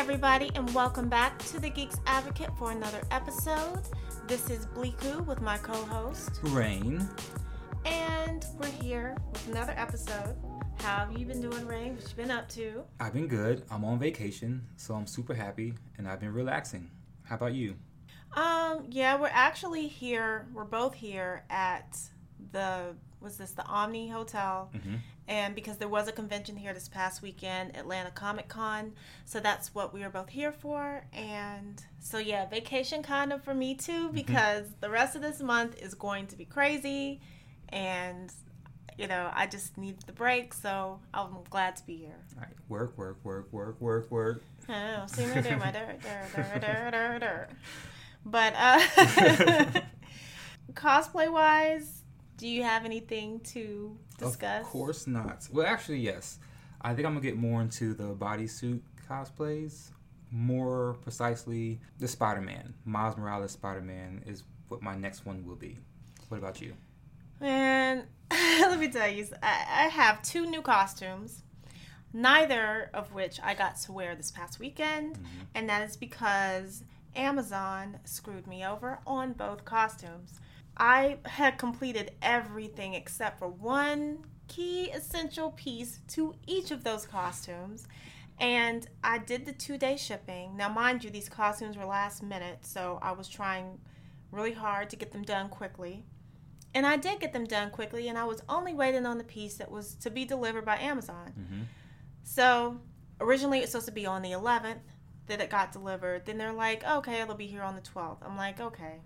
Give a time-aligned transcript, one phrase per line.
[0.00, 3.82] everybody, and welcome back to the Geeks Advocate for another episode.
[4.26, 7.06] This is Bleaku with my co host, Rain.
[7.84, 10.36] and we're here with another episode.
[10.78, 11.96] How have you been doing, Rain?
[11.96, 12.82] What you been up to?
[12.98, 13.62] I've been good.
[13.70, 16.90] I'm on vacation, so I'm super happy, and I've been relaxing.
[17.24, 17.74] How about you?
[18.34, 20.46] Um, yeah, we're actually here.
[20.54, 21.98] We're both here at
[22.52, 24.94] the was this the Omni Hotel, Mm-hmm.
[25.30, 28.92] And because there was a convention here this past weekend, Atlanta Comic Con,
[29.24, 31.04] so that's what we were both here for.
[31.12, 35.80] And so yeah, vacation kind of for me too because the rest of this month
[35.80, 37.20] is going to be crazy,
[37.68, 38.32] and
[38.98, 40.52] you know I just need the break.
[40.52, 42.18] So I'm glad to be here.
[42.36, 42.50] All right.
[42.68, 44.42] Work, work, work, work, work, work.
[44.68, 47.48] I know, see me do my dur, dur, dur, dur, dur.
[48.24, 48.80] But uh,
[50.72, 51.99] cosplay wise,
[52.40, 54.62] do you have anything to discuss?
[54.62, 55.46] Of course not.
[55.52, 56.38] Well, actually, yes.
[56.80, 59.90] I think I'm gonna get more into the bodysuit cosplays.
[60.30, 65.76] More precisely, the Spider-Man, Miles Morales Spider-Man, is what my next one will be.
[66.28, 66.72] What about you?
[67.42, 71.42] And let me tell you, I, I have two new costumes,
[72.14, 75.26] neither of which I got to wear this past weekend, mm-hmm.
[75.54, 80.40] and that is because Amazon screwed me over on both costumes.
[80.80, 87.86] I had completed everything except for one key essential piece to each of those costumes.
[88.38, 90.56] And I did the two day shipping.
[90.56, 93.78] Now, mind you, these costumes were last minute, so I was trying
[94.32, 96.06] really hard to get them done quickly.
[96.72, 99.56] And I did get them done quickly, and I was only waiting on the piece
[99.56, 101.34] that was to be delivered by Amazon.
[101.38, 101.62] Mm-hmm.
[102.22, 102.80] So
[103.20, 104.78] originally it was supposed to be on the 11th
[105.26, 106.24] that it got delivered.
[106.24, 108.18] Then they're like, okay, it'll be here on the 12th.
[108.24, 109.00] I'm like, okay.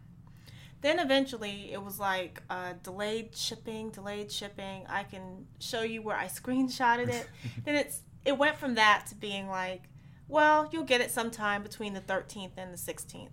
[0.85, 4.85] Then eventually it was like uh, delayed shipping, delayed shipping.
[4.87, 7.27] I can show you where I screenshotted it.
[7.65, 9.85] then it's it went from that to being like,
[10.29, 13.31] well, you'll get it sometime between the 13th and the 16th.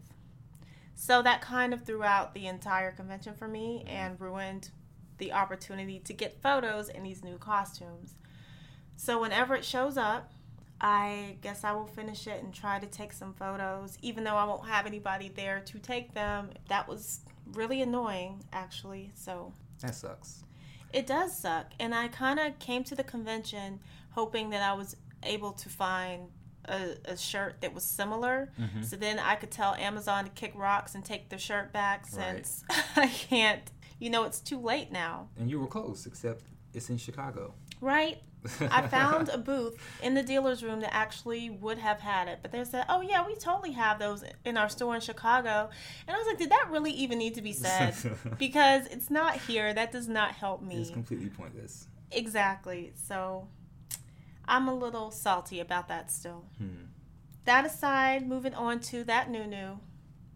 [0.95, 4.69] So that kind of threw out the entire convention for me and ruined
[5.17, 8.13] the opportunity to get photos in these new costumes.
[8.95, 10.31] So whenever it shows up,
[10.83, 14.43] I guess I will finish it and try to take some photos, even though I
[14.45, 16.49] won't have anybody there to take them.
[16.69, 17.19] That was
[17.53, 19.11] really annoying, actually.
[19.13, 20.43] So That sucks.
[20.91, 21.67] it does suck.
[21.79, 26.29] And I kind of came to the convention hoping that I was able to find
[26.65, 28.51] a, a shirt that was similar.
[28.59, 28.83] Mhm.
[28.83, 32.45] So then I could tell Amazon to kick rocks and take their shirt back Right.
[32.45, 32.63] since
[32.95, 35.29] I can't, you know, it's too late now.
[35.37, 36.43] And you were close, except
[36.73, 37.53] it's in Chicago.
[37.81, 38.21] Right?
[38.69, 42.51] I found a booth in the dealer's room that actually would have had it, but
[42.51, 45.69] they said, "Oh yeah, we totally have those in our store in Chicago."
[46.07, 47.95] And I was like, "Did that really even need to be said?"
[48.39, 49.73] because it's not here.
[49.73, 50.81] That does not help me.
[50.81, 51.87] It's completely pointless.
[52.11, 52.93] Exactly.
[52.95, 53.47] So
[54.47, 56.45] I'm a little salty about that still.
[56.57, 56.85] Hmm.
[57.45, 59.79] That aside, moving on to that new new.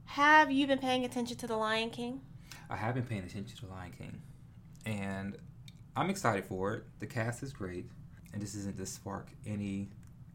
[0.06, 2.22] Have you been paying attention to The Lion King?
[2.70, 4.22] I have been paying attention to The Lion King,
[4.86, 5.38] and
[5.96, 6.84] I'm excited for it.
[7.00, 7.90] The cast is great,
[8.36, 9.90] and this isn't to spark any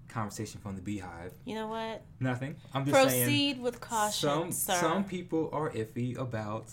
[0.09, 1.31] conversation from the BeyHive.
[1.45, 2.03] You know what?
[2.19, 2.57] Nothing.
[2.75, 3.25] I'm just saying.
[3.25, 4.75] Proceed with caution, some sir.
[4.81, 6.65] some people are iffy about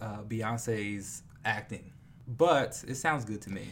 [0.00, 1.90] uh, Beyonce's acting,
[2.28, 3.66] but it sounds good to me.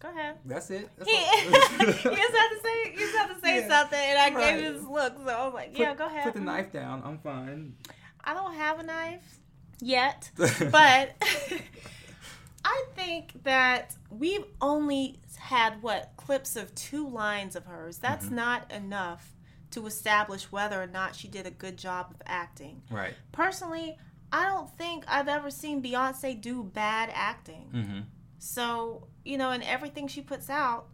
[0.00, 0.34] Go ahead.
[0.44, 0.90] That's it.
[0.98, 4.18] That's He, you just had to say you just had to say Yeah, something, and
[4.18, 4.54] I right.
[4.56, 5.14] gave you this look.
[5.24, 7.02] So I was like, Put- "Yeah, go ahead." Put the knife down.
[7.04, 7.76] I'm fine.
[8.24, 9.38] I don't have a knife
[9.80, 11.14] yet, but
[12.64, 17.98] I think that we've only had what clips of two lines of hers.
[17.98, 18.34] That's Mm-hmm.
[18.36, 19.32] not enough
[19.72, 22.82] to establish whether or not she did a good job of acting.
[22.90, 23.14] right.
[23.32, 23.96] Personally,
[24.30, 27.70] I don't think I've ever seen Beyonce do bad acting.
[27.74, 28.00] Mm-hmm.
[28.38, 30.86] So, you know, and everything she puts out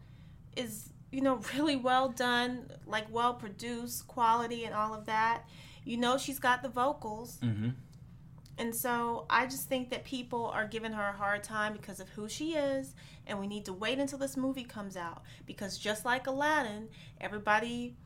[0.56, 5.44] is, you know, really well done, like well produced, quality, and all of that.
[5.84, 7.38] You know, she's got the vocals.
[7.42, 7.70] Mm-hmm.
[8.58, 12.08] And so I just think that people are giving her a hard time because of
[12.10, 12.94] who she is.
[13.26, 15.22] And we need to wait until this movie comes out.
[15.46, 16.88] Because just like Aladdin,
[17.20, 17.96] everybody,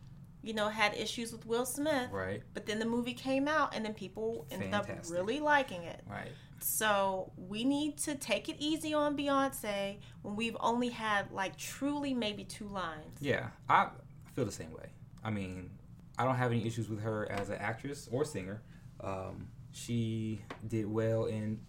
[0.43, 2.11] you know, had issues with Will Smith.
[2.11, 2.43] Right.
[2.53, 6.03] But then the movie came out, and then people ended up really liking it.
[6.09, 6.33] Right.
[6.61, 12.15] So we need to take it easy on Beyonce when we've only had like truly
[12.15, 13.19] maybe two lines.
[13.21, 13.89] Yeah, I
[14.35, 14.91] feel the same way.
[15.25, 15.71] I mean,
[16.19, 18.63] I don't have any issues with her as an actress or singer.
[19.01, 21.61] Um, she did well in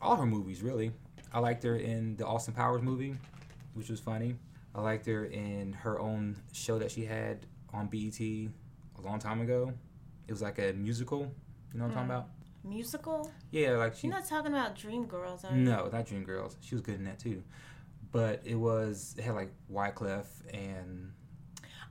[0.00, 0.92] all her movies, really.
[1.32, 3.16] I liked her in the Austin Powers movie,
[3.74, 4.36] which was funny.
[4.74, 8.48] I liked her in her own show that she had on BET a
[9.02, 9.72] long time ago.
[10.28, 11.32] It was like a musical.
[11.72, 12.16] You know what I'm talking Mm.
[12.16, 12.28] about?
[12.64, 13.30] Musical?
[13.50, 14.06] Yeah, like she.
[14.06, 15.62] You're not talking about Dreamgirls, are you?
[15.64, 16.56] No, not Dreamgirls.
[16.60, 17.42] She was good in that too.
[18.12, 21.12] But it was it had like Wyclef and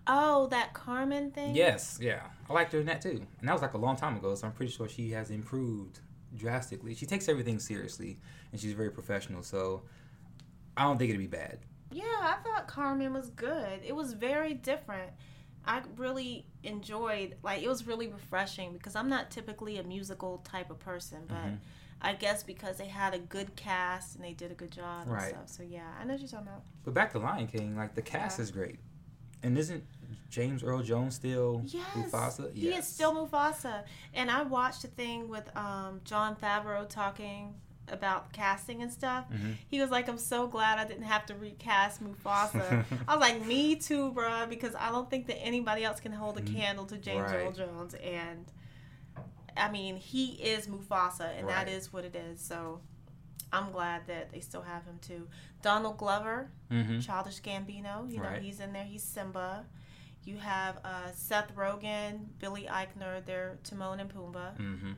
[0.07, 1.56] Oh, that Carmen thing.
[1.56, 4.15] Yes, yeah, I liked her in that too, and that was like a long time
[4.18, 4.33] ago.
[4.36, 6.00] So I'm pretty sure she has improved
[6.36, 6.95] drastically.
[6.95, 8.19] She takes everything seriously,
[8.51, 9.44] and she's very professional.
[9.44, 9.83] So
[10.75, 11.59] I don't think it'd be bad.
[11.92, 13.81] Yeah, I thought Carmen was good.
[13.86, 15.12] It was very different.
[15.65, 20.71] I really enjoyed like it was really refreshing because I'm not typically a musical type
[20.71, 21.59] of person, but Mhm.
[22.01, 25.12] I guess because they had a good cast and they did a good job and
[25.12, 25.30] Right.
[25.30, 25.50] stuff.
[25.50, 26.63] So yeah, I know what you're talking about.
[26.83, 28.44] But back to Lion King, like the cast Yeah.
[28.44, 28.80] is great,
[29.44, 29.84] and isn't
[30.30, 32.52] James Earl Jones still Yes, Mufasa?
[32.54, 33.84] Yes, he is still Mufasa.
[34.14, 37.54] And I watched a thing with um, Jon Favreau talking
[37.90, 39.26] about casting and stuff.
[39.34, 39.56] Mhm.
[39.68, 43.46] He was like, "I'm so glad I didn't have to recast Mufasa." I was like,
[43.46, 46.56] "Me too, bruh," because I don't think that anybody else can hold a Mhm.
[46.56, 47.94] candle to James Earl Jones.
[47.96, 48.46] And
[49.58, 51.68] I mean, he is Mufasa, and that Right.
[51.68, 52.40] is what it is.
[52.40, 52.80] So
[53.53, 55.27] I'm glad that they still have him too.
[55.62, 58.09] Donald Glover, hmm Childish Gambino.
[58.12, 58.42] You know, Right.
[58.42, 58.86] he's in there.
[58.86, 59.65] He's Simba.
[60.24, 63.25] You have uh, Seth Rogen, Billy Eichner.
[63.25, 64.56] They're Timon and Pumbaa.
[64.57, 64.92] hmm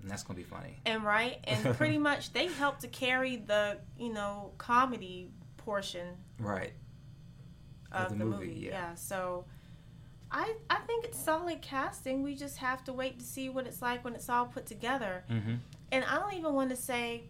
[0.00, 0.78] And that's gonna be funny.
[0.86, 6.08] And right, and pretty much they help to carry the you know comedy portion
[6.38, 6.72] Right.
[7.92, 8.60] of, Of the the, movie, movie.
[8.60, 8.70] yeah.
[8.70, 8.94] Yeah.
[8.94, 9.44] So.
[10.34, 12.22] I, I think it's solid casting.
[12.22, 15.24] We just have to wait to see what it's like when it's all put together.
[15.28, 15.56] hmm
[15.92, 17.24] And I don't even want to say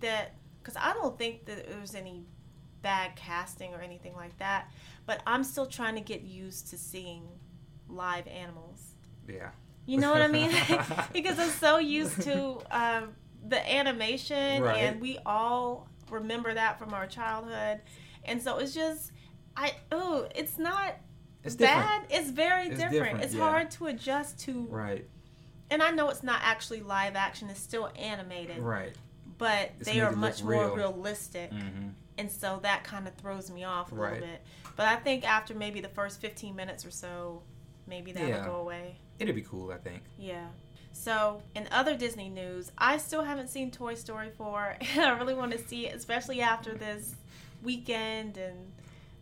[0.00, 2.24] that because I don't think that there was any
[2.82, 4.70] bad casting or anything like that.
[5.06, 7.26] But I'm still trying to get used to seeing
[7.88, 8.94] live animals.
[9.28, 9.50] Yeah.
[9.86, 10.50] You know what I mean?
[11.12, 13.10] because I'm so used to um,
[13.48, 14.76] the animation, Right.
[14.78, 17.80] and we all remember that from our childhood.
[18.24, 19.12] And so it's just,
[19.56, 20.94] I oh, it's not
[21.42, 21.80] It's different.
[21.86, 22.02] bad.
[22.10, 22.92] It's very It's different.
[22.92, 23.40] different, It's yeah.
[23.48, 24.66] hard to adjust to.
[24.70, 25.08] Right.
[25.70, 28.94] And I know it's not actually live action; it's still animated Right.
[29.40, 30.68] But It's they are much real.
[30.68, 31.88] more realistic hmm
[32.18, 34.12] and so that kind of throws me off a Right.
[34.12, 34.42] little bit
[34.76, 37.42] but i think after maybe the first 15 minutes or so
[37.88, 38.44] maybe that'll Yeah.
[38.46, 40.02] go away It'd be cool, I think.
[40.18, 40.46] yeah
[40.92, 45.34] so in other disney news i still haven't seen toy story 4 and i really
[45.34, 47.14] want to see it especially after this
[47.62, 48.56] weekend and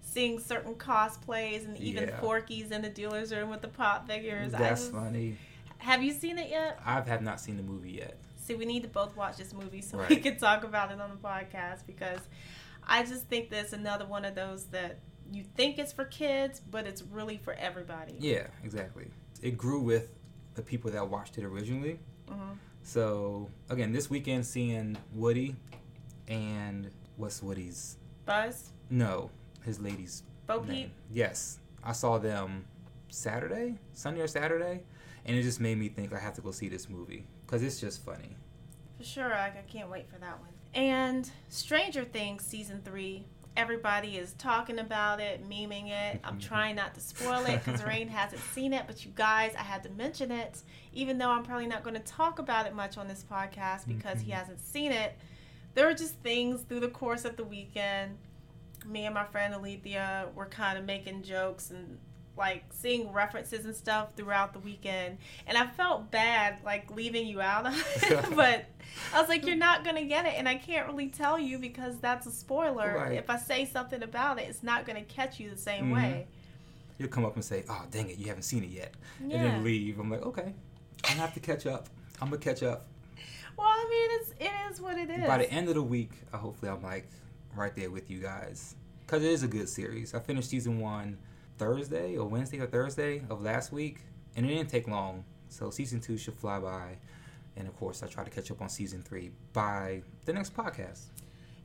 [0.01, 2.21] seeing certain cosplays and even Yeah.
[2.21, 5.37] forky's in the dealer's room with the pop figures That's just- funny.
[5.79, 8.17] have you seen it yet I have not seen the movie yet.
[8.49, 11.11] See, we need to both watch this movie so we can talk about it on
[11.11, 12.21] the podcast because
[12.83, 15.01] I just think that's another one of those that
[15.31, 18.15] you think it's for kids, but it's really for everybody.
[18.19, 19.09] Yeah, exactly.
[19.43, 20.15] It grew with
[20.55, 21.99] the people that watched it originally.
[22.27, 22.53] hmm
[22.83, 25.55] So again, this weekend seeing Woody
[26.27, 27.99] and what's Woody's?
[28.25, 29.31] Buzz, No,
[29.63, 30.69] his lady's Bo Peep.
[30.71, 30.91] name.
[31.13, 32.65] Yes, I saw them
[33.11, 34.85] Saturday, Sunday or Saturday,
[35.27, 37.81] and it just made me think I have to go see this movie because it's
[37.81, 38.37] just funny.
[38.99, 40.51] For sure, I, I can't wait for that one.
[40.75, 43.25] And Stranger Things season three.
[43.57, 46.21] Everybody is talking about it, memeing it.
[46.23, 49.63] I'm trying not to spoil it because Rain hasn't seen it, but you guys, I
[49.63, 50.63] had to mention it,
[50.93, 54.21] even though I'm probably not going to talk about it much on this podcast because
[54.21, 54.35] he Mhm.
[54.35, 55.17] hasn't seen it.
[55.75, 58.19] There were just things through the course of the weekend.
[58.87, 61.99] Me and my friend Alethea were kind of making jokes and
[62.39, 65.19] like seeing references and stuff throughout the weekend.
[65.47, 68.65] And I felt bad like leaving you out of it, but
[69.13, 71.99] I was like, you're not gonna get it, and I can't really tell you because
[71.99, 72.95] that's a spoiler.
[72.97, 73.13] Right.
[73.19, 75.95] If I say something about it, it's not gonna catch you the same Mhm.
[75.95, 76.27] way.
[76.99, 79.63] You'll come up and say, "Oh, dang it, you haven't seen it yet," and then
[79.63, 79.99] leave.
[80.01, 80.55] I'm like, okay,
[81.05, 81.89] I'm have to catch up.
[82.21, 82.87] I'm gonna catch up.
[83.57, 85.27] Well, I mean, it's it is what it is.
[85.27, 87.09] By the end of the week, uh, hopefully, I'm like
[87.55, 88.75] right there with you guys
[89.07, 90.15] because it is a good series.
[90.15, 91.19] I finished season one
[91.59, 93.99] Thursday or Wednesday or Thursday of last week,
[94.37, 95.25] and it didn't take long.
[95.49, 96.97] So season two should fly by,
[97.57, 101.07] and of course, I try to catch up on season three by the next podcast.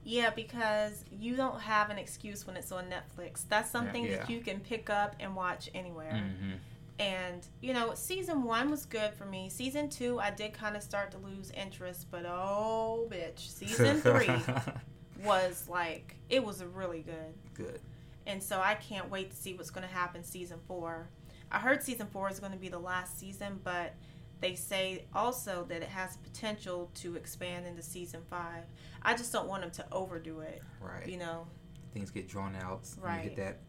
[0.05, 3.47] Yeah, because you don't have an excuse when it's on Netflix.
[3.47, 4.35] That's something that yeah.
[4.35, 6.11] you can pick up and watch anywhere.
[6.11, 6.55] Mm-hmm.
[6.99, 9.49] And you know, season one was good for me.
[9.49, 14.29] Season two, I did kind of start to lose interest, but oh, bitch, season three
[15.23, 17.33] was like it was really good.
[17.55, 17.79] good.
[18.25, 21.09] And so I can't wait to see what's going to happen season four.
[21.51, 23.93] I heard season four is going to be the last season, but
[24.39, 28.63] they say also that it has potential to expand into season five.
[29.01, 31.07] I just don't want them to overdo it, Right.
[31.07, 31.47] you know.
[31.93, 32.81] Things get drawn out.
[32.85, 33.21] and You Right.
[33.23, 33.59] hit that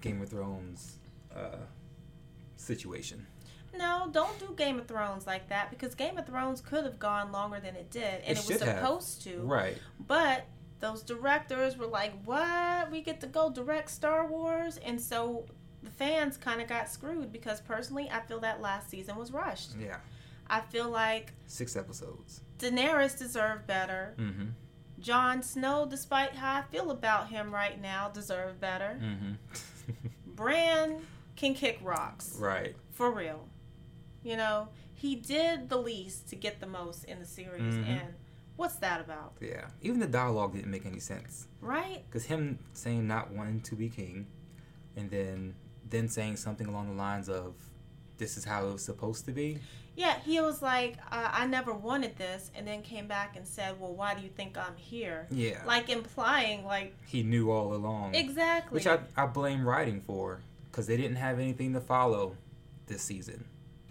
[0.00, 0.98] Game of Thrones
[1.34, 1.56] uh,
[2.56, 3.26] situation.
[3.76, 7.30] No, don't do Game of Thrones like that because Game of Thrones could have gone
[7.30, 8.78] longer than it did, and It it, was should have.
[8.78, 9.40] supposed to.
[9.42, 9.78] Right.
[10.00, 10.46] But
[10.80, 12.90] those directors were like, "What?
[12.90, 15.46] We get to go direct Star Wars?" And so
[15.82, 19.70] the fans kind of got screwed because personally, I feel that last season was rushed.
[19.78, 19.98] Yeah.
[20.50, 22.40] I feel like Six episodes.
[22.58, 24.14] Daenerys deserved better.
[24.18, 24.46] Mm-hmm.
[25.00, 28.98] Jon Snow, despite how I feel about him right now, deserved better.
[29.00, 29.32] Mm-hmm.
[30.26, 31.00] Bran
[31.36, 32.36] can kick rocks.
[32.38, 32.74] Right.
[32.92, 33.46] For real.
[34.24, 37.74] You know, he did the least to get the most in the series.
[37.74, 37.86] Mhm.
[37.86, 38.14] And
[38.58, 39.32] what's that about?
[39.40, 39.68] Yeah.
[39.80, 41.46] Even the dialogue didn't make any sense.
[41.62, 42.04] Right?
[42.06, 44.26] Because him saying not wanting to be king,
[44.96, 45.54] and then
[45.88, 47.54] then saying something along the lines of,
[48.18, 49.58] "This is how it was supposed to be."
[49.96, 52.52] Yeah, he was like, uh, I never wanted this.
[52.54, 55.26] And then came back and said, Well, why do you think I'm here?
[55.28, 55.60] Yeah.
[55.66, 58.14] Like implying, like, he knew all along.
[58.14, 58.76] exactly.
[58.76, 60.38] Which I, I blame writing for,
[60.70, 62.36] because they didn't have anything to follow
[62.86, 63.44] this season.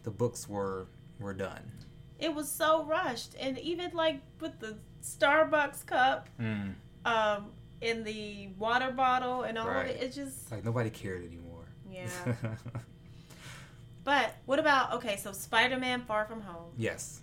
[0.03, 0.88] The books were
[1.19, 1.71] were done.
[2.19, 3.36] It was so rushed.
[3.39, 6.74] And even like with the Starbucks cup, Mm.
[7.05, 9.86] um, in the water bottle and all Right.
[9.89, 11.65] of it, it just, Like nobody cared anymore.
[11.89, 12.09] yeah.
[14.03, 16.71] but what about, okay, so Spider Man Far From Home.
[16.77, 17.21] yes.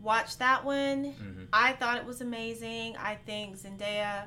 [0.00, 1.12] Watch that one.
[1.12, 2.96] hmm I thought it was amazing.
[2.96, 4.24] I think Zendaya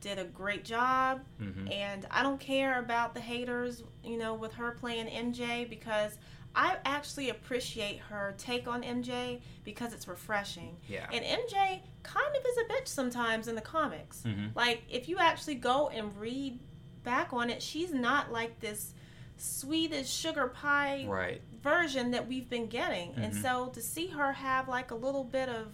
[0.00, 1.20] did a great job.
[1.38, 6.16] hmm And I don't care about the haters, you know, with her playing MJ because
[6.60, 10.76] I actually appreciate her take on MJ because it's refreshing.
[10.88, 11.06] Yeah.
[11.12, 14.24] And MJ kind of is a bitch sometimes in the comics.
[14.24, 16.58] hmm Like, if you actually go and read
[17.04, 18.92] back on it, she's not like this
[19.36, 21.40] sweet as sugar pie Right.
[21.62, 23.14] version that we've been getting.
[23.14, 23.40] And Mhm.
[23.42, 25.72] so to see her have like a little bit of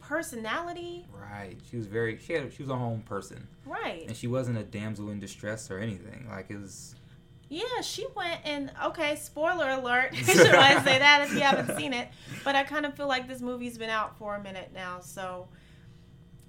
[0.00, 1.56] personality, Right.
[1.70, 2.18] She was very.
[2.18, 2.52] She had.
[2.52, 4.04] She was a home person, right.
[4.08, 6.26] and she wasn't a damsel in distress or anything.
[6.28, 6.94] Like it was.
[7.50, 10.14] Yeah, she went and okay, spoiler alert.
[10.14, 12.08] Should I say that if you haven't seen it?
[12.44, 15.48] But I kind of feel like this movie's been out for a minute now, so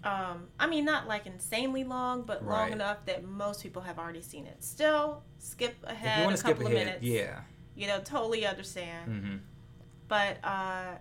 [0.04, 2.72] um I mean not like insanely long, but long Right.
[2.72, 4.64] enough that most people have already seen it.
[4.64, 7.04] Still, skip ahead a skip couple ahead, of minutes.
[7.04, 7.42] yeah.
[7.76, 9.12] You know, totally understand.
[9.12, 9.36] hmm
[10.08, 10.96] But uh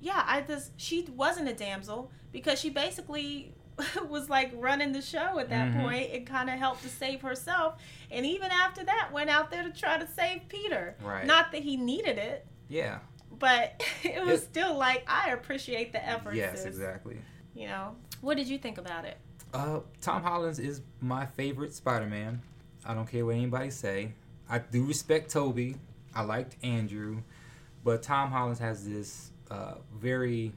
[0.00, 3.54] yeah, I just she wasn't a damsel because she basically
[4.08, 5.80] was like running the show at that Mhm.
[5.82, 7.80] point and kind of helped to save herself
[8.10, 10.96] and even after that went out there to try to save Peter.
[11.02, 11.24] Right.
[11.26, 12.98] Not that he needed it, Yeah.
[13.38, 16.34] but it was It- still like I appreciate the effort.
[16.34, 16.64] Yes.
[16.64, 17.18] Exactly.
[17.54, 17.96] You know.
[18.20, 19.16] What did you think about it?
[19.54, 22.42] Uh, Tom Holland is my favorite Spider-Man.
[22.84, 24.12] I don't care what anybody say.
[24.48, 25.76] I do respect Tobey.
[26.14, 27.22] I liked Andrew,
[27.84, 30.52] but Tom Holland has this uh, very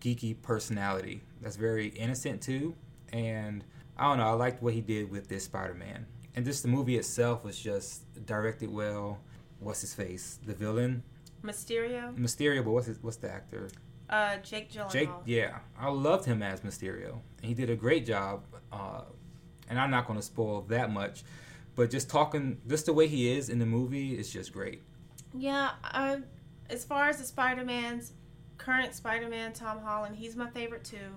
[0.00, 2.74] geeky personality that's very innocent too.
[3.12, 3.64] And
[3.96, 4.28] I don't know.
[4.28, 6.06] I liked what he did with this Spider-Man.
[6.34, 9.18] And just the movie itself was just directed well.
[9.60, 10.38] What's his face?
[10.44, 11.02] The villain,
[11.44, 12.16] Mysterio?
[12.16, 12.64] Mysterio.
[12.64, 13.68] But what's his, what's the actor?
[14.10, 14.92] Uh Jake Gyllenhaal.
[14.92, 17.20] Jake, yeah, I loved him as Mysterio.
[17.38, 18.44] And he did a great job.
[18.72, 19.02] Uh,
[19.68, 21.22] and I'm not going to spoil that much,
[21.74, 24.82] but just talking, just the way he is in the movie is just great.
[25.32, 26.18] Yeah, uh,
[26.68, 28.12] as far as the Spider-Man's
[28.58, 31.16] current Spider-Man, Tom Holland, he's my favorite too.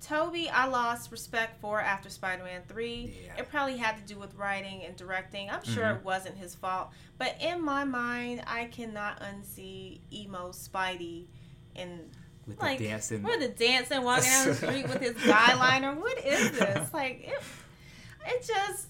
[0.00, 3.14] Tobey, I lost respect for after Spider-Man 3.
[3.24, 3.36] Yeah.
[3.38, 5.48] It probably had to do with writing and directing.
[5.48, 5.96] I'm sure Mhm.
[5.98, 11.26] it wasn't his fault, but in my mind, I cannot unsee emo Spidey
[11.74, 12.10] and
[12.46, 15.96] With like the dancing, with the dancing, walking down the street with his guyliner.
[15.96, 16.92] What is this?
[16.92, 17.42] Like it,
[18.26, 18.88] it just.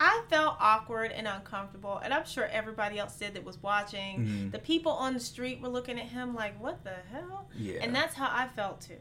[0.00, 4.26] I felt awkward and uncomfortable, and I'm sure everybody else did that was watching.
[4.26, 4.52] Mhm.
[4.52, 7.78] The people on the street were looking at him like, "What the hell?" yeah.
[7.82, 8.98] And that's how I felt too.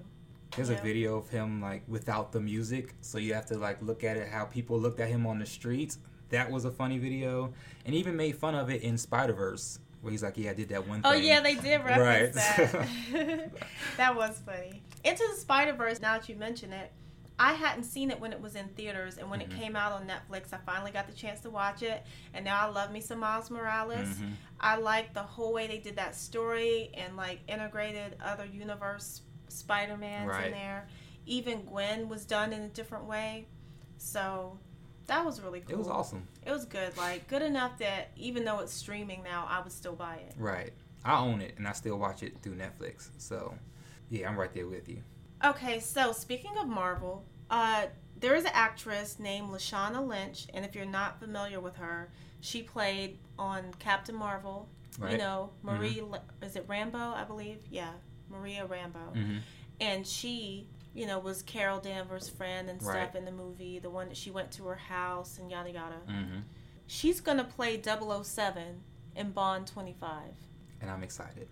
[0.55, 0.77] There's yeah.
[0.77, 4.17] a video of him like without the music, so you have to like look at
[4.17, 5.99] it how people looked at him on the streets.
[6.29, 7.53] That was a funny video,
[7.85, 10.69] and even made fun of it in Spider Verse, where he's like, "Yeah, I did
[10.69, 11.11] that one." Thing.
[11.11, 11.25] Oh thing.
[11.25, 12.71] yeah, they did reference Right.
[12.71, 13.51] that.
[13.97, 14.81] that was funny.
[15.03, 16.01] Into the Spider Verse.
[16.01, 16.91] Now that you mention it,
[17.39, 19.43] I hadn't seen it when it was in theaters, and when Mhm.
[19.43, 22.03] it came out on Netflix, I finally got the chance to watch it.
[22.33, 24.07] And now I love me some Miles Morales.
[24.09, 24.33] Mhm.
[24.59, 29.97] I like the whole way they did that story and like integrated other universe Spider
[29.97, 30.47] Mans Right.
[30.47, 30.87] in there.
[31.27, 33.47] Even Gwen was done in a different way.
[33.97, 34.57] So
[35.05, 35.73] that was really cool.
[35.73, 36.27] It was awesome.
[36.43, 36.97] It was good.
[36.97, 40.33] Like good enough that even though it's streaming now, I would still buy it.
[40.37, 40.73] Right.
[41.05, 43.09] I own it, and I still watch it through Netflix.
[43.17, 43.55] So,
[44.09, 45.03] yeah, I'm right there with you.
[45.45, 47.85] Okay, so speaking of Marvel, uh,
[48.19, 52.09] there is an actress named Lashana Lynch, and if you're not familiar with her,
[52.41, 54.67] she played on Captain Marvel.
[54.99, 55.11] Right.
[55.11, 57.13] You know, Marie, La- is it Rambeau?
[57.13, 57.59] I believe.
[57.69, 57.91] Yeah,
[58.29, 59.13] Maria Rambeau.
[59.13, 59.37] hmm
[59.79, 63.15] and she you know was carol danvers friend and stuff Right.
[63.15, 66.39] in the movie the one that she went to her house and yada yada hmm
[66.87, 68.81] she's gonna play 007
[69.15, 70.31] in bond 25
[70.81, 71.47] And I'm excited.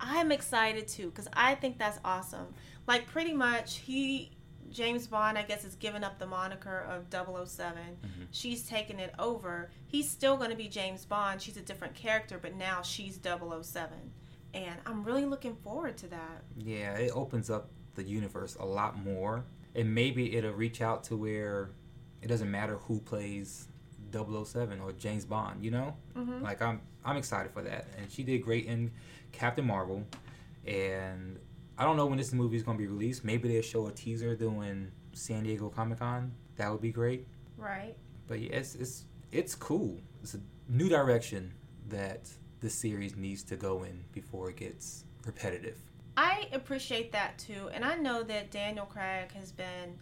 [0.00, 2.46] I'm excited too because i think that's awesome.
[2.86, 4.30] Like pretty much he
[4.70, 8.26] james bond i guess is giving up the moniker of 007 Mhm.
[8.30, 9.70] she's taking it over.
[9.86, 11.40] He's still going to be james bond.
[11.40, 13.88] She's a different character but now she's 007
[14.52, 16.42] and i'm really looking forward to that.
[16.56, 19.44] Yeah, it opens up the universe a lot more.
[19.76, 21.70] And maybe it'll reach out to where
[22.22, 23.66] it doesn't matter who plays
[24.14, 25.64] 007 or James Bond.
[25.64, 28.90] You know, hmm like I'm I'm excited for that, and she did great in
[29.32, 30.04] Captain Marvel,
[30.66, 31.38] and
[31.76, 33.24] I don't know when this movie is gonna be released.
[33.24, 36.32] Maybe they'll show a teaser doing San Diego Comic Con.
[36.56, 37.26] That would be great.
[37.56, 37.96] Right.
[38.26, 40.00] But yeah, it's it's it's cool.
[40.22, 41.52] It's a new direction
[41.88, 42.28] that
[42.60, 45.76] the series needs to go in before it gets repetitive.
[46.16, 49.98] I appreciate that too, and I know that Daniel Craig has been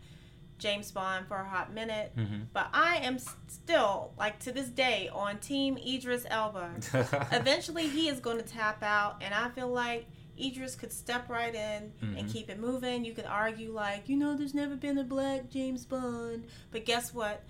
[0.63, 2.43] James Bond for a hot minute, Mm-hmm.
[2.53, 6.71] but I am still, like to this day, on Team Idris Elba.
[7.33, 10.07] Eventually, he is going to tap out, and I feel like
[10.41, 12.33] Idris could step right in and Mhm.
[12.33, 13.05] keep it moving.
[13.05, 17.13] You could argue, like, you know, there's never been a black James Bond, but guess
[17.13, 17.43] what?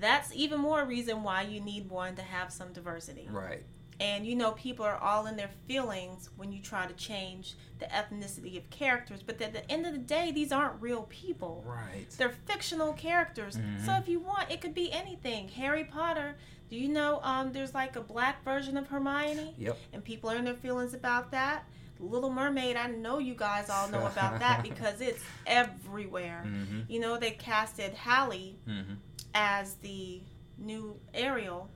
[0.00, 3.26] That's even more reason why you need one to have some diversity.
[3.30, 3.64] right.
[4.00, 7.86] And you know, people are all in their feelings when you try to change the
[7.86, 11.64] ethnicity of characters, but at the end of the day, these aren't real people.
[11.66, 12.06] Right.
[12.16, 13.56] They're fictional characters.
[13.56, 13.84] Mhm.
[13.84, 15.48] So if you want, it could be anything.
[15.48, 16.36] Harry Potter.
[16.70, 19.54] Do you know um, there's like a black version of Hermione?
[19.58, 19.78] Yep.
[19.94, 21.64] And people are in their feelings about that.
[21.98, 26.44] Little Mermaid, I know you guys all know about that because it's everywhere.
[26.46, 26.80] Mm-hmm.
[26.88, 28.94] You know, they casted Halle Mm-hmm.
[29.34, 30.20] as the
[30.58, 31.68] new Ariel,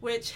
[0.00, 0.32] which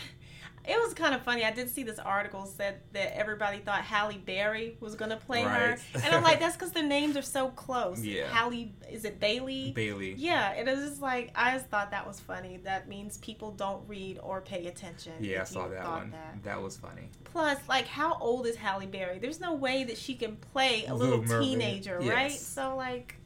[0.70, 1.44] it was kind of funny.
[1.44, 5.42] I did see this article said that everybody thought Halle Berry was going to play
[5.42, 8.00] her, and I'm like, that's because their names are so close.
[8.02, 8.28] Yeah.
[8.28, 9.72] Halle, is it Bailey?
[9.72, 10.14] Bailey.
[10.16, 12.58] Yeah, it was just like I just thought that was funny.
[12.64, 15.12] That means people don't read or pay attention.
[15.20, 16.10] Yeah, I saw that one.
[16.12, 16.42] That.
[16.44, 16.62] That.
[16.62, 17.08] was funny.
[17.24, 19.18] Plus, like, how old is Halle Berry?
[19.18, 22.30] There's no way that she can play a Little little, teenager, right?
[22.32, 23.16] So, like,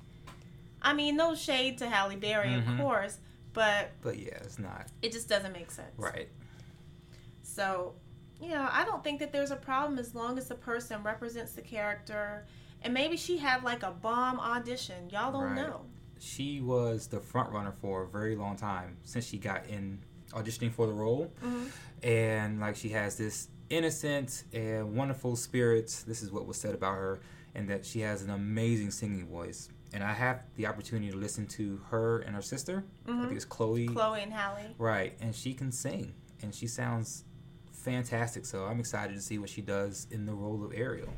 [0.82, 2.74] I mean, no shade to Halle Berry, Mhm.
[2.74, 3.18] of course,
[3.54, 5.92] but But yeah, it's not it just doesn't make sense.
[5.96, 6.28] right.
[7.54, 7.94] So,
[8.40, 11.52] you know, I don't think that there's a problem as long as the person represents
[11.52, 12.46] the character.
[12.82, 15.08] And maybe she had like a bomb audition.
[15.11, 15.56] Y'all don't Right.
[15.56, 15.87] know.
[16.18, 20.73] She was the front runner for a very long time since she got in auditioning
[20.73, 21.67] for the role, hmm
[22.02, 26.04] and like she has this innocent and wonderful spirit.
[26.06, 27.21] This is what was said about her,
[27.54, 29.69] and that she has an amazing singing voice.
[29.93, 32.84] And I have the opportunity to listen to her and her sister.
[33.06, 33.88] I hmm think it's Chloe.
[33.88, 34.75] Chloe and Halle.
[34.78, 37.25] Right, and she can sing, and she sounds
[37.84, 38.44] fantastic.
[38.47, 41.08] So I'm excited to see what she does in the role of Ariel.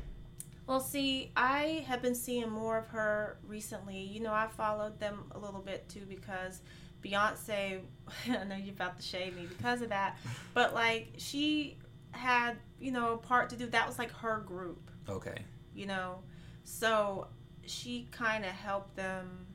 [0.67, 3.99] Well, see, I have been seeing more of her recently.
[3.99, 6.61] You know, I followed them a little bit too because
[7.03, 7.79] Beyonce,
[8.29, 10.17] I know you're about to shade me because of that,
[10.53, 11.77] but like she
[12.11, 13.67] had, you know, a part to do.
[13.67, 15.37] That was like her group, Okay.
[15.73, 16.19] you know.
[16.65, 17.27] So
[17.65, 19.45] she kind of helped them,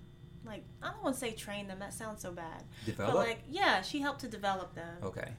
[0.46, 2.62] like, I don't want to say train them, that sounds so bad.
[2.86, 3.12] Develop.
[3.12, 4.96] But like, yeah, she helped to develop them.
[5.02, 5.32] okay.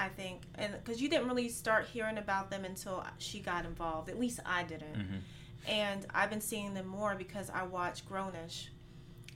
[0.00, 4.08] I think, and because you didn't really start hearing about them until she got involved.
[4.08, 4.94] At least I didn't.
[4.94, 5.16] hmm
[5.68, 8.68] And I've been seeing them more because I watch Grownish.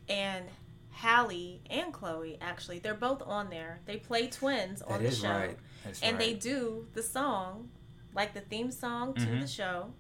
[0.09, 0.47] And
[0.91, 3.81] Halle and Chloe, actually, they're both on there.
[3.85, 5.29] They play twins on That the show.
[5.29, 5.59] right.
[6.03, 7.69] And they do the song,
[8.15, 9.41] like the theme song to Mhm.
[9.43, 9.93] the show.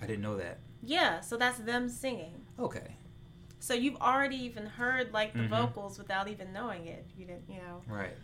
[0.00, 0.58] I didn't know that.
[0.82, 2.46] Yeah, so that's them singing.
[2.58, 2.96] Okay.
[3.58, 5.48] So you've already even heard like the Mhm.
[5.48, 7.06] vocals without even knowing it.
[7.16, 7.82] You didn't, you know.
[7.88, 8.16] Right.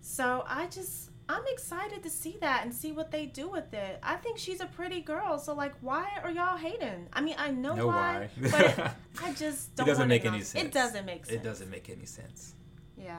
[0.00, 3.98] So I just I'm excited to see that and see what they do with it.
[4.02, 7.08] I think she's a pretty girl, so like why are y'all hating?
[7.12, 8.50] I mean I know, Know why, why.
[8.50, 10.64] but I just don't It doesn't make any sense.
[10.64, 11.36] It doesn't make sense.
[11.40, 12.54] It doesn't make any sense.
[12.96, 13.18] Yeah.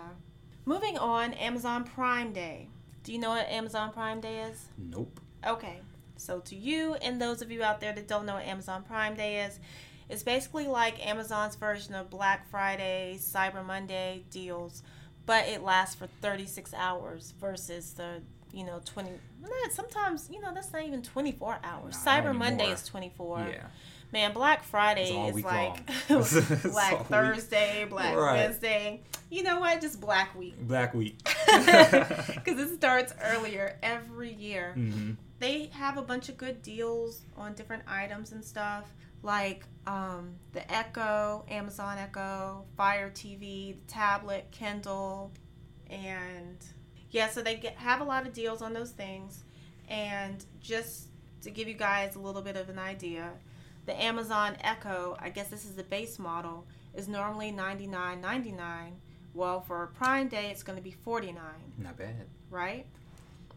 [0.66, 2.70] Moving on, Amazon Prime Day.
[3.04, 4.66] Do you know what Amazon Prime Day is?
[4.78, 5.20] Nope.
[5.48, 5.80] Okay.
[6.18, 9.16] So to you and those of you out there that don't know what Amazon Prime
[9.16, 9.60] Day is,
[10.10, 14.84] it's basically like Amazon's version of Black Friday, Cyber Monday deals,
[15.26, 18.22] but it lasts for 36 hours versus the,
[18.54, 21.96] you know, 20 nah, sometimes, you know, that's not even 24 hours.
[21.96, 23.48] Cyber Monday is 24.
[23.52, 23.64] Yeah.
[24.12, 25.80] Man, Black Friday is like long.
[26.22, 27.08] It's all Black week.
[27.10, 28.34] Thursday, Black Right.
[28.38, 29.02] Wednesday.
[29.30, 29.80] You know what?
[29.82, 30.60] Just Black Week.
[30.68, 31.16] Black Week.
[31.46, 37.54] Because it starts earlier every year hmm they have a bunch of good deals on
[37.54, 45.32] different items and stuff like um, the echo amazon echo fire tv the tablet kindle
[45.90, 46.58] and
[47.12, 49.44] yeah so they get, have a lot of deals on those things
[49.90, 51.08] and just
[51.42, 53.32] to give you guys a little bit of an idea
[53.86, 58.92] the amazon echo i guess this is the base model is normally $99.99
[59.34, 61.36] well for prime day it's going to be 49
[61.78, 62.28] Not bad.
[62.50, 62.86] right?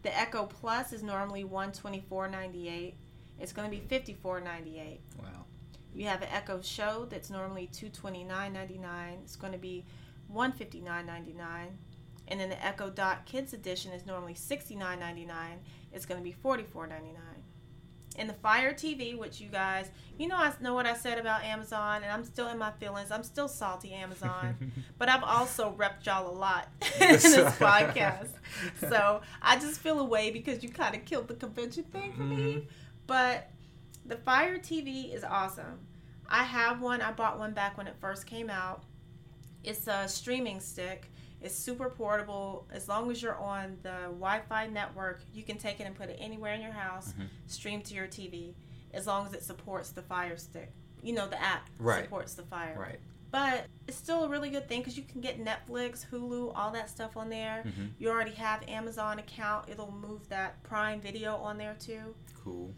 [0.03, 2.95] The Echo Plus is normally one twenty four ninety eight.
[3.39, 4.99] It's going to be fifty four ninety eight.
[5.17, 5.42] Wow.
[5.93, 9.19] You have an Echo Show that's normally two twenty nine ninety nine.
[9.23, 9.85] It's going to be
[10.27, 11.77] one fifty nine ninety nine.
[12.27, 15.59] And then the Echo Dot Kids Edition is normally sixty nine ninety nine.
[15.91, 17.43] It's going to be forty four ninety nine.
[18.15, 21.43] And the Fire TV, which you guys, you know, I know what I said about
[21.43, 23.09] Amazon, and I'm still in my feelings.
[23.09, 24.55] I'm still salty, Amazon.
[24.99, 26.67] but I've also repped y'all a lot
[27.01, 28.29] in this podcast.
[28.79, 32.37] So I just feel away because you kind of killed the convention thing for me.
[32.37, 32.65] Mhm.
[33.07, 33.49] But
[34.05, 35.79] the Fire TV is awesome.
[36.27, 37.01] I have one.
[37.01, 38.83] I bought one back when it first came out.
[39.63, 41.09] It's a streaming stick.
[41.41, 42.67] It's super portable.
[42.71, 46.17] As long as you're on the Wi-Fi network, you can take it and put it
[46.19, 47.27] anywhere in your house, Mhm.
[47.47, 48.55] stream to your TV,
[48.93, 50.71] as long as it supports the Fire Stick.
[51.01, 52.03] You know, the app Right.
[52.05, 52.77] supports the Fire.
[52.79, 52.99] Right.
[53.29, 56.89] But it's still a really good thing because you can get Netflix, Hulu, all that
[56.89, 57.63] stuff on there.
[57.63, 59.67] hmm You already have Amazon account.
[59.69, 62.15] It'll move that Prime Video on there too.
[62.43, 62.73] Cool.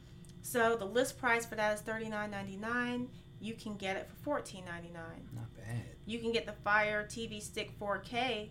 [0.46, 3.08] So the list price for that is thirty nine ninety nine.
[3.42, 5.28] You can get it for fourteen ninety nine.
[5.34, 5.82] Not bad.
[6.06, 8.50] You can get the Fire TV Stick 4K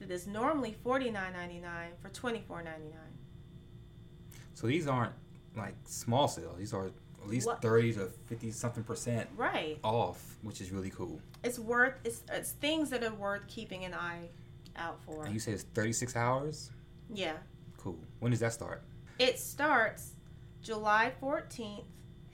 [0.00, 3.14] that is normally forty nine ninety nine for twenty four ninety nine.
[4.54, 5.12] So these aren't
[5.56, 6.58] like small sales.
[6.58, 9.78] These are at least What- thirty to fifty something percent Right.
[9.84, 11.20] off, which is really cool.
[11.44, 14.30] It's worth it's it's things that are worth keeping an eye
[14.74, 15.24] out for.
[15.24, 16.72] And you say it's thirty six hours.
[17.08, 17.36] Yeah.
[17.76, 18.00] Cool.
[18.18, 18.82] When does that start?
[19.20, 20.15] It starts
[20.62, 21.84] July 14th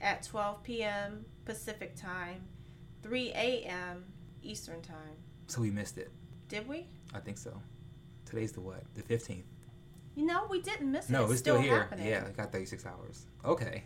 [0.01, 1.25] at 12 p.m.
[1.45, 2.43] Pacific time,
[3.01, 4.05] 3 a.m.
[4.41, 5.17] Eastern time.
[5.47, 6.11] So we missed it.
[6.47, 6.87] Did we?
[7.13, 7.53] I think so.
[8.25, 8.83] Today's the what?
[8.95, 9.45] The fifteenth.
[10.15, 11.11] You know, we didn't miss it.
[11.11, 11.79] No, it's, it's still, here.
[11.79, 12.07] happening.
[12.07, 13.25] Yeah, it got thirty six hours.
[13.45, 13.83] Okay.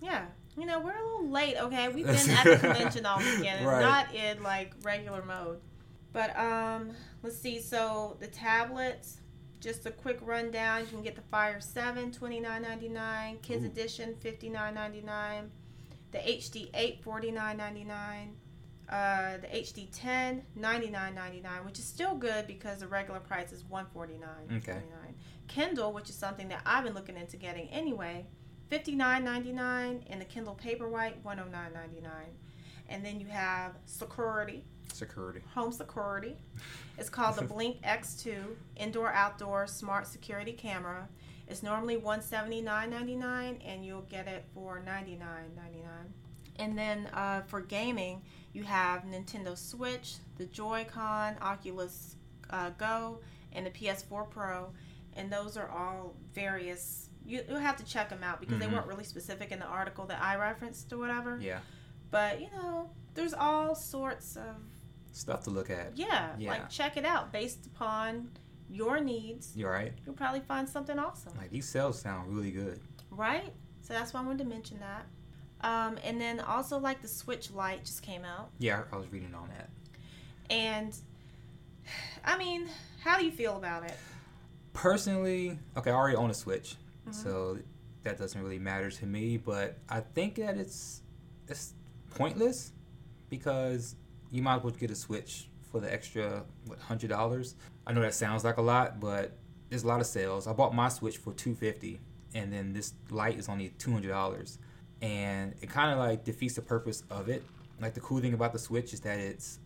[0.00, 0.26] Yeah.
[0.56, 1.88] You know, we're a little late, okay?
[1.88, 3.66] We've been at the convention all weekend.
[3.66, 3.80] Right.
[3.80, 5.60] not in like regular mode.
[6.12, 6.90] But um
[7.22, 9.18] let's see, so the tablets,
[9.60, 10.80] just a quick rundown.
[10.80, 13.66] You can get the Fire 7, $29.99, Kids Ooh.
[13.66, 15.48] Edition, $59.99,
[16.12, 18.28] the HD 8, $49.99.
[18.88, 24.56] Uh, the HD 10, $99.99, which is still good because the regular price is $149.99.
[24.56, 24.80] Okay.
[25.46, 28.26] Kindle, which is something that I've been looking into getting anyway,
[28.70, 32.08] $59.99, and the Kindle Paperwhite, $109.99.
[32.88, 35.40] And then you have Security, Security.
[35.54, 36.36] Home Security.
[36.96, 38.34] It's called the Blink X2
[38.76, 41.08] Indoor Outdoor Smart Security Camera.
[41.46, 45.20] It's normally $179.99 and you'll get it for $99.99.
[46.56, 48.22] And then uh, for gaming,
[48.52, 52.16] you have Nintendo Switch, the Joy-Con, Oculus
[52.50, 53.20] uh, Go,
[53.52, 54.70] and the PS4 Pro.
[55.14, 57.08] And those are all various.
[57.24, 58.72] You, you'll have to check them out because they Mhm.
[58.74, 61.38] weren't really specific in the article that I referenced or whatever.
[61.40, 61.60] Yeah.
[62.10, 64.56] But you know, there's all sorts of
[65.18, 65.96] Stuff to look at.
[65.96, 66.50] yeah, Yeah.
[66.50, 68.30] like check it out based upon
[68.70, 69.52] your needs.
[69.56, 69.92] You alright?
[70.06, 72.78] You'll probably find something awesome, Like these sales sound really good.
[73.10, 73.52] right?
[73.82, 75.06] So that's why I wanted to mention that.
[75.62, 79.34] Um, and then also like the Switch Lite just came out, Yeah, I was reading
[79.34, 79.70] on that.
[80.50, 80.94] and
[82.24, 82.68] I mean,
[83.02, 83.96] how do you feel about it?
[84.72, 86.76] Personally, okay, I already own a Switch,
[87.08, 87.14] Mhm.
[87.14, 87.58] so
[88.04, 89.36] that doesn't really matter to me.
[89.36, 91.02] But I think that it's
[91.48, 91.72] it's
[92.10, 92.72] pointless
[93.30, 93.96] because
[94.30, 97.54] you might as well get a Switch for the extra what hundred dollars.
[97.86, 99.36] I know that sounds like a lot, but
[99.68, 100.46] there's a lot of sales.
[100.46, 102.00] I bought my Switch for two fifty,
[102.34, 104.58] and then this light is only two hundred dollars,
[105.02, 107.42] and it kind of like defeats the purpose of it.
[107.80, 109.58] Like the cool thing about the Switch is that it's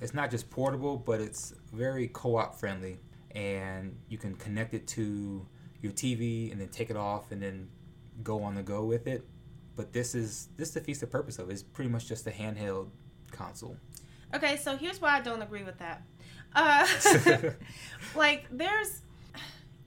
[0.00, 2.98] it's not just portable, but it's very co-op friendly,
[3.32, 5.46] and you can connect it to
[5.80, 7.68] your TV and then take it off and then
[8.22, 9.24] go on the go with it.
[9.76, 11.52] But this is this defeats the purpose of it.
[11.52, 12.88] It's pretty much just a handheld
[13.30, 13.76] console.
[14.34, 16.02] Okay, so here's why I don't agree with that.
[16.54, 16.86] Uh,
[18.16, 19.02] like, there's,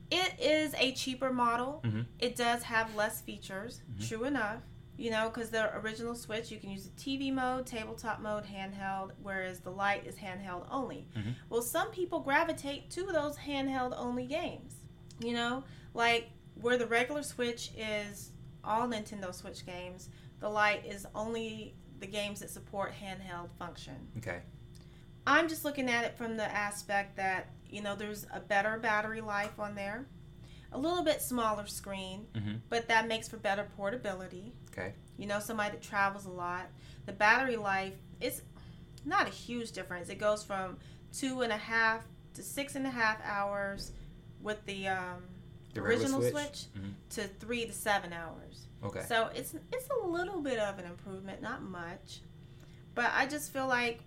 [0.10, 1.82] it is a cheaper model.
[1.86, 2.06] Mhm.
[2.20, 4.08] It does have less features, Mhm.
[4.10, 4.62] true enough.
[4.98, 9.12] You know, because the original Switch, you can use the TV mode, tabletop mode, handheld,
[9.24, 11.08] whereas the light is handheld only.
[11.16, 11.34] Mhm.
[11.50, 14.76] Well, some people gravitate to those handheld only games.
[15.20, 15.64] You know,
[15.96, 18.32] like where the regular Switch is
[18.64, 23.96] all Nintendo Switch games, the light is only the games that support handheld function.
[24.18, 24.40] Okay.
[25.26, 29.22] I'm just looking at it from the aspect that, you know, there's a better battery
[29.22, 30.06] life on there,
[30.74, 34.52] a little bit smaller screen, hmm but that makes for better portability.
[34.72, 34.94] Okay.
[35.18, 36.68] You know, somebody that travels a lot.
[37.06, 38.42] The battery life is
[39.06, 40.10] not a huge difference.
[40.10, 40.78] It goes from
[41.14, 43.92] two and a half to six and a half hours
[44.42, 45.22] with the, um,
[45.76, 46.32] The original Switch?
[46.34, 46.94] Switch, Mhm.
[47.12, 48.66] to three to seven hours.
[48.84, 49.04] Okay.
[49.08, 52.22] So it's it's a little bit of an improvement, not much.
[52.96, 54.00] But I just feel like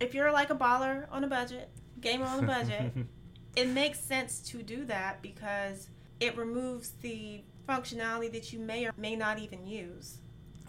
[0.00, 1.68] if you're like a baller on a budget,
[2.00, 2.92] gamer on a budget,
[3.56, 8.92] it makes sense to do that because it removes the functionality that you may or
[8.96, 10.18] may not even use.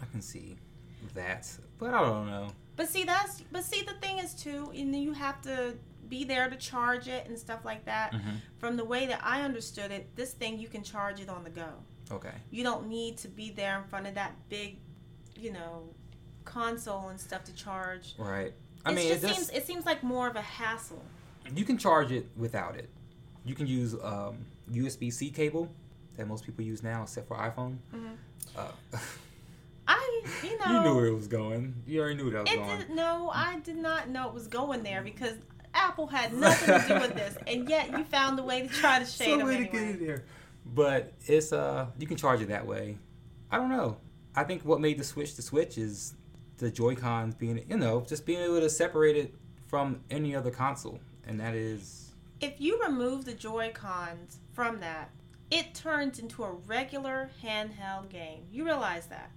[0.00, 0.56] I can see
[1.14, 2.48] that, but I don't know.
[2.76, 5.74] But see that's but see the thing is too, and you have to
[6.08, 8.12] be there to charge it and stuff like that.
[8.12, 11.44] hmm From the way that I understood it, this thing you can charge it on
[11.44, 11.68] the go.
[12.10, 12.32] Okay.
[12.50, 14.78] You don't need to be there in front of that big,
[15.36, 15.84] you know,
[16.44, 18.14] console and stuff to charge.
[18.18, 18.52] Right.
[18.84, 21.02] I It mean, just it seems it seems like more of a hassle.
[21.54, 22.90] you can charge it without it.
[23.44, 25.68] You can use um, USB C cable
[26.16, 27.78] that most people use now, except for iPhone.
[27.94, 28.16] Mhm.
[28.56, 28.68] Uh,
[29.88, 31.74] I, you know, you knew where it was going.
[31.86, 32.78] You already knew that was It going.
[32.78, 35.34] did, no, I did not know it was going there because
[35.74, 38.98] Apple had nothing to do with this, and yet you found a way to try
[39.00, 39.70] to shade Some them way anyway.
[39.70, 40.24] to get it there.
[40.64, 42.98] But it's uh, you can charge it that way.
[43.50, 43.96] I don't know.
[44.34, 46.14] I think what made the Switch the Switch is
[46.58, 49.34] the Joy Cons being, you know, just being able to separate it
[49.68, 55.10] from any other console, and that is If you remove the Joy Cons from that,
[55.50, 58.42] it turns into a regular handheld game.
[58.50, 59.30] You realize that.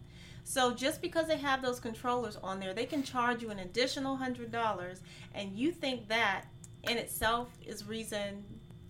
[0.44, 4.16] So just because they have those controllers on there, they can charge you an additional
[4.16, 5.02] hundred dollars,
[5.34, 6.46] and you think that
[6.84, 8.44] in itself is reason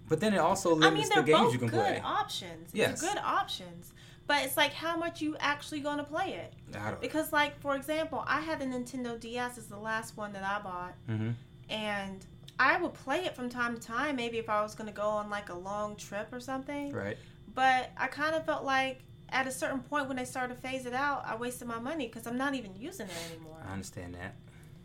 [0.08, 2.02] But then it also I mean, the games both you can good play.
[2.04, 2.70] options.
[2.74, 3.02] Yes.
[3.02, 3.94] They're good options.
[4.28, 6.54] But it's like how much you actually going to play it.
[6.76, 7.02] I don't.
[7.02, 10.62] Because, like, for example, I had the Nintendo DS as the last one that I
[10.62, 11.32] bought, hmm
[11.68, 12.24] and
[12.60, 15.08] I would play it from time to time, maybe if I was going to go
[15.08, 16.92] on like a long trip or something.
[16.94, 17.18] Right.
[17.54, 20.86] But I kind of felt like at a certain point when they started to phase
[20.86, 23.58] it out, I wasted my money because I'm not even using it anymore.
[23.68, 24.36] I understand that.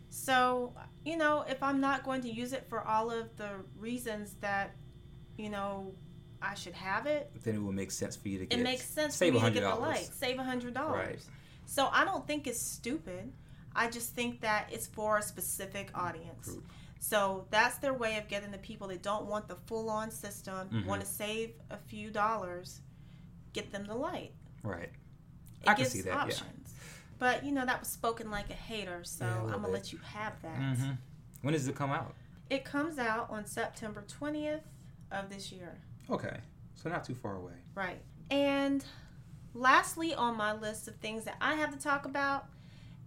[0.09, 0.73] So,
[1.05, 4.75] you know, if I'm not going to use it for all of the reasons that,
[5.41, 5.93] you know,
[6.41, 8.59] I should have it, Then it would make sense for you to get.
[8.59, 9.79] it makes sense save for me to get the $100.
[9.81, 11.07] light, save a hundred dollars.
[11.07, 11.19] Right.
[11.65, 13.31] So I don't think it's stupid.
[13.75, 16.45] I just think that it's for a specific audience.
[16.47, 16.65] Group.
[16.99, 20.69] So that's their way of getting the people that don't want the full on system,
[20.69, 20.85] Mhm.
[20.85, 22.81] want to save a few dollars,
[23.53, 24.33] get them the light.
[24.63, 24.89] Right.
[25.63, 26.21] It I can see that, yeah.
[26.23, 26.73] options.
[27.19, 29.71] But you know that was spoken like a hater, so Yeah, a I'm gonna bit.
[29.73, 30.57] let you have that.
[30.77, 30.91] hmm
[31.41, 32.13] When does it come out?
[32.49, 34.63] It comes out on September 20th
[35.11, 35.77] of this year.
[36.09, 36.37] Okay.
[36.75, 37.53] So not too far away.
[37.75, 38.01] Right.
[38.29, 38.83] And
[39.53, 42.45] lastly, on my list of things that I have to talk about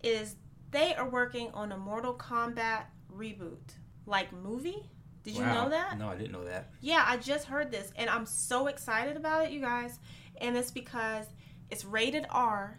[0.03, 0.37] is
[0.71, 3.75] they are working on a Mortal Kombat reboot,
[4.07, 4.89] like movie.
[5.23, 5.65] Did you Wow.
[5.65, 5.99] know that?
[5.99, 6.71] No, I didn't know that.
[6.81, 9.99] Yeah, I just heard this and I'm so excited about it, you guys.
[10.41, 11.27] And it's because
[11.71, 12.79] it's rated R,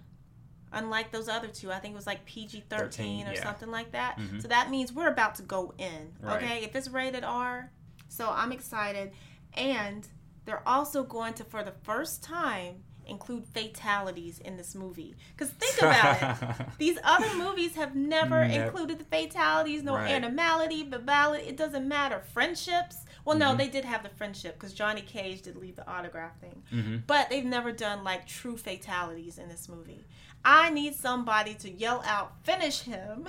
[0.72, 1.72] unlike those other two.
[1.72, 3.44] I think it was like PG 13 13, or yeah.
[3.44, 4.18] something like that.
[4.20, 4.42] Mhm.
[4.42, 6.44] So that means we're about to go in, Right.
[6.44, 6.64] okay?
[6.64, 7.72] If it's rated R.
[8.08, 9.12] So I'm excited.
[9.56, 10.08] And
[10.46, 15.16] they're also going to, for the first time, include fatalities in this movie.
[15.38, 16.68] Because think about it.
[16.80, 18.64] These other movies have never Never.
[18.66, 20.10] included the fatalities, no Right.
[20.12, 21.48] animality, babality.
[21.48, 22.22] It doesn't matter.
[22.34, 22.98] Friendships.
[23.24, 23.58] Well, no, Mhm.
[23.58, 26.64] they did have the friendship because Johnny Cage did leave the autograph thing.
[26.72, 30.04] hmm But they've never done like true fatalities in this movie.
[30.44, 33.28] I need somebody to yell out, finish him.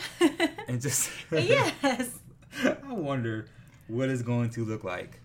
[0.69, 2.19] And just yes.
[2.65, 3.47] I wonder
[3.89, 5.21] what it's going to look like.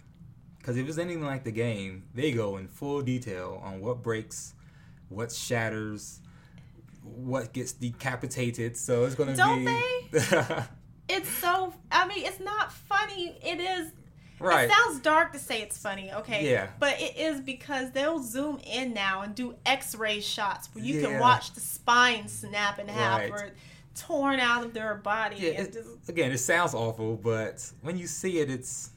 [0.57, 4.53] Because if it's anything like the game, they go in full detail on what breaks,
[5.09, 6.19] what shatters,
[7.03, 8.77] what gets decapitated.
[8.77, 9.37] So it's going to be.
[9.37, 10.63] Don't be.
[11.09, 13.35] It's so, I mean, it's not funny.
[13.43, 13.91] It is
[14.39, 14.69] right.
[14.69, 16.49] It sounds dark to say it's funny, okay?
[16.49, 16.67] Yeah.
[16.79, 21.07] But it is because they'll zoom in now and do X-ray shots where you Yeah.
[21.09, 23.31] can watch the spine snap in half Right.
[23.31, 23.49] or
[23.95, 25.35] torn out of their body.
[25.37, 28.91] yeah, it- just, again, it sounds awful, but when you see it, it's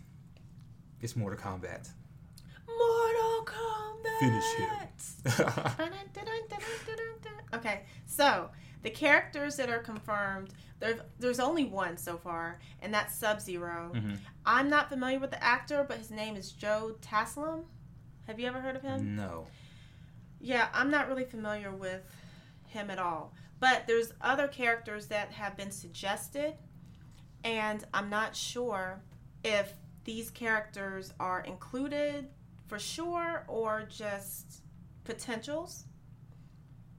[1.01, 1.89] it's Mortal Kombat.
[2.67, 4.19] Mortal Kombat.
[4.21, 4.71] Finish him.
[7.55, 8.51] Okay, so
[8.83, 13.93] the characters that are confirmed, there, there's only one so far, and that's Sub Zero.
[13.95, 14.19] Mhm.
[14.45, 17.63] I'm not familiar with the actor, but his name is Joe Taslim.
[18.27, 19.15] Have you ever heard of him?
[19.15, 19.47] No.
[20.41, 22.03] Yeah, I'm not really familiar with
[22.75, 23.33] him at all.
[23.61, 26.55] But there's other characters that have been suggested,
[27.43, 29.03] and I'm not sure
[29.43, 29.73] if
[30.05, 32.29] these characters are included
[32.67, 34.63] for sure or just
[35.05, 35.85] potentials.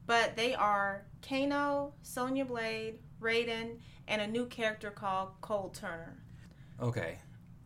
[0.08, 6.18] But they are Kano, Sonya Blade, Raiden, and a new character called Cole Turner.
[6.82, 7.20] Okay.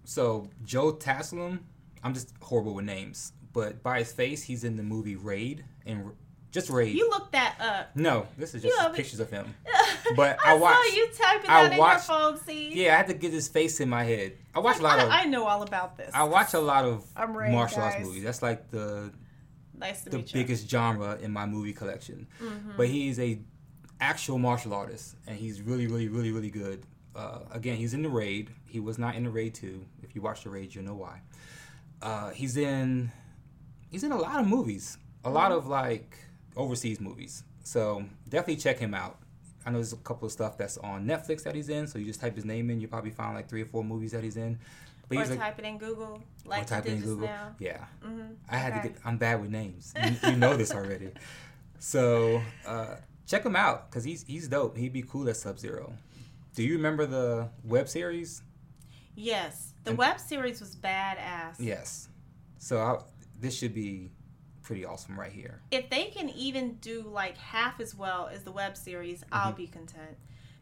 [0.04, 1.60] So Joe Taslim,
[2.04, 6.12] I'm just horrible with names, but by his face, he's in the movie Raid and
[6.51, 6.95] just Raid.
[6.95, 7.95] You look that up.
[7.95, 9.53] no, this is just it- pictures of him.
[10.15, 12.83] But I, I watched- saw you typing I that watched- in your phone, see?
[12.85, 14.33] Yeah, I had to get his face in my head.
[14.55, 16.09] I watch a lot I, of I know all about this.
[16.15, 18.23] I watch a lot of martial arts movies.
[18.23, 19.12] That's like the
[19.77, 20.41] Nice the meet you.
[20.41, 22.27] biggest genre in my movie collection.
[22.41, 22.75] Mhm.
[22.77, 23.39] But he's a
[24.01, 26.83] actual martial artist, and he's really, really, really, really good.
[27.15, 28.49] Uh, again, he's in the raid.
[28.65, 29.85] He was not in the raid two.
[30.01, 31.21] If you watch the raid, you'll know why.
[32.01, 33.12] Uh, he's in
[33.89, 36.17] he's in a lot of movies, a lot of like
[36.60, 37.43] overseas movies.
[37.63, 39.17] So definitely check him out.
[39.65, 41.88] I know there's a couple of stuff that's on Netflix that he's in.
[41.88, 44.12] So you just type his name in, you probably find like three or four movies
[44.12, 44.58] that he's in.
[45.08, 47.28] But or he's like, type it in Google like or type did in Google.
[47.28, 47.56] now.
[47.60, 48.34] Yeah, Mm-hmm.
[48.50, 48.82] I had Okay.
[48.84, 48.98] to get.
[49.06, 49.93] I'm bad with names.
[50.04, 51.10] You, you know this already.
[51.82, 52.95] So uh,
[53.26, 54.76] check him out because he's he's dope.
[54.78, 55.93] He'd be cool at Sub Zero.
[56.56, 58.41] Do you remember the web series?
[59.15, 61.56] Yes, the And- web series was badass.
[61.58, 62.10] Yes.
[62.58, 62.98] So I,
[63.39, 64.12] this should be
[64.69, 65.60] pretty awesome right here.
[65.71, 69.34] If they can even do like half as well as the web series, Mm-hmm.
[69.34, 70.15] I'll be content.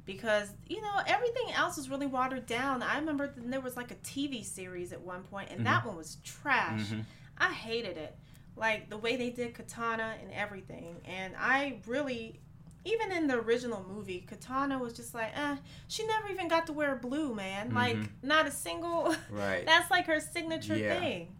[0.06, 2.82] Because you know everything else was really watered down.
[2.82, 6.16] I remember there was like a TV series at one point, and that one was
[6.24, 6.80] trash.
[6.88, 7.04] Mhm.
[7.38, 8.16] I hated it.
[8.56, 11.02] Like the way they did Kitana and everything.
[11.04, 12.40] And I really,
[12.86, 15.58] even in the original movie, Kitana was just like, eh,
[15.90, 17.74] she never even got to wear blue, man.
[17.74, 18.08] Like, Mhm.
[18.24, 19.14] not a single.
[19.30, 19.66] Right.
[19.72, 20.98] That's like her signature Yeah.
[20.98, 21.36] thing.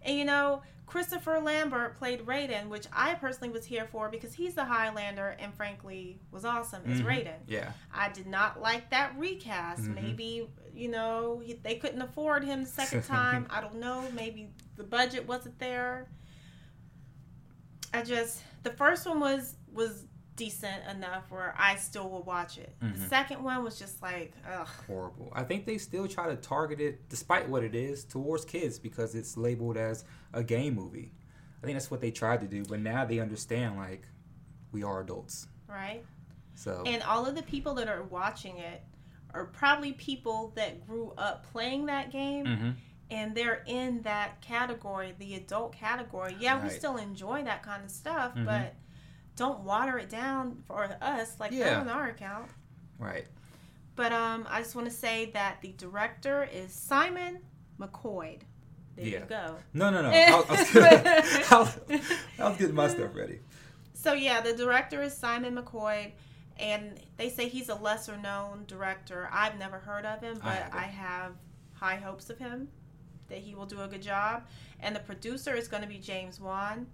[0.00, 4.54] And you know, Christopher Lambert played Raiden, which I personally was here for because he's
[4.54, 7.04] the Highlander and frankly was awesome as Mhm.
[7.04, 7.36] Raiden.
[7.46, 7.72] Yeah.
[7.92, 9.82] I did not like that recast.
[9.82, 9.94] Mhm.
[9.94, 13.46] Maybe, you know, he, they couldn't afford him the second time.
[13.50, 14.10] I don't know.
[14.12, 16.08] Maybe the budget wasn't there.
[17.92, 20.06] I just the first one was was
[20.38, 22.74] decent enough where I still will watch it.
[22.80, 23.08] The Mhm.
[23.08, 24.66] second one was just like, ugh.
[24.86, 25.30] Horrible.
[25.34, 29.14] I think they still try to target it, despite what it is, towards kids because
[29.14, 31.12] it's labeled as a game movie.
[31.62, 34.06] I think that's what they tried to do, but now they understand like
[34.72, 35.48] we are adults.
[35.66, 36.04] Right?
[36.54, 38.82] So And all of the people that are watching it
[39.34, 42.74] are probably people that grew up playing that game Mhm.
[43.10, 46.36] and they're in that category, the adult category.
[46.38, 48.44] Yeah, we still enjoy that kind of stuff, Mhm.
[48.44, 48.74] but
[49.38, 51.64] don't water it down for us like Yeah.
[51.70, 52.50] that on our account.
[52.98, 53.26] right.
[53.96, 57.40] But um, I just want to say that the director is Simon
[57.80, 58.42] McQuoid.
[58.94, 59.18] There Yeah.
[59.20, 59.56] you go.
[59.74, 60.08] No, no, no.
[60.12, 61.02] I was, I
[61.50, 63.40] was, I was, I getting my stuff ready.
[63.94, 66.12] So yeah, the director is Simon McQuoid,
[66.60, 69.28] and they say he's a lesser known director.
[69.32, 70.74] I've never heard of him, but haven't.
[70.74, 71.32] I have
[71.74, 72.68] high hopes of him
[73.28, 74.46] that he will do a good job.
[74.80, 76.86] And the producer is going to be James Wan,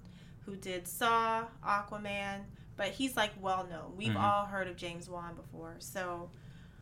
[0.46, 2.40] who did Saw, Aquaman,
[2.76, 3.96] but he's like well known.
[3.96, 4.20] We've Mhm.
[4.22, 6.30] all heard of James Wan before, so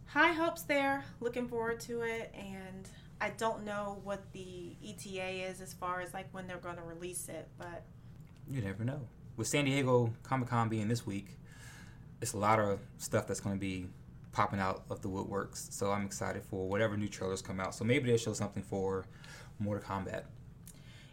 [0.07, 1.05] high hopes there.
[1.21, 2.89] Looking forward to it, and
[3.21, 6.83] I don't know what the ETA is as far as like when they're going to
[6.83, 7.85] release it, but
[8.49, 9.07] You never know.
[9.37, 11.39] With San Diego Comic Con being this week,
[12.21, 13.89] it's a lot of stuff that's going to be
[14.33, 15.73] popping out of the woodworks.
[15.73, 17.75] So I'm excited for whatever new trailers come out.
[17.75, 19.05] So maybe they'll show something for
[19.61, 20.25] Mortal Kombat.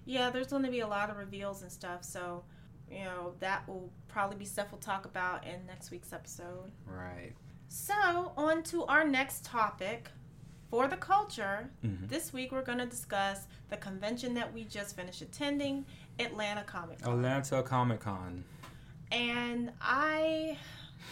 [0.10, 2.44] Yeah, there's going to be a lot of reveals and stuff, so
[2.92, 6.72] you know that will probably be stuff we'll talk about in next week's episode.
[6.88, 7.34] Right.
[7.68, 10.10] So, on to our next topic
[10.72, 11.70] for the culture.
[11.84, 15.86] hmm This week we're going to discuss the convention that we just finished attending,
[16.18, 17.14] Atlanta Comic Con.
[17.14, 18.44] Atlanta Comic Con.
[19.12, 20.58] And I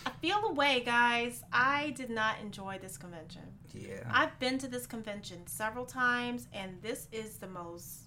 [0.06, 1.42] I feel the way, guys.
[1.52, 3.42] I did not enjoy this convention.
[3.72, 4.02] yeah.
[4.10, 8.04] I've been to this convention several times, and this is the most.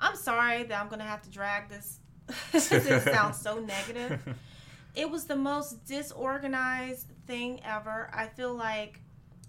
[0.00, 2.00] I'm sorry that I'm going to have to drag this.
[2.52, 4.20] this sounds so negative.
[4.96, 8.10] It was the most disorganized thing ever.
[8.12, 8.98] I feel like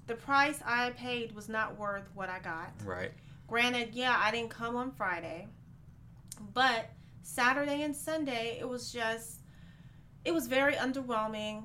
[0.06, 2.72] the price I paid was not worth what I got.
[2.86, 3.12] right.
[3.48, 5.48] Granted, yeah, I didn't come on Friday,
[6.54, 6.92] but
[7.24, 9.40] Saturday and Sunday, it was just,
[10.24, 11.64] it was very underwhelming.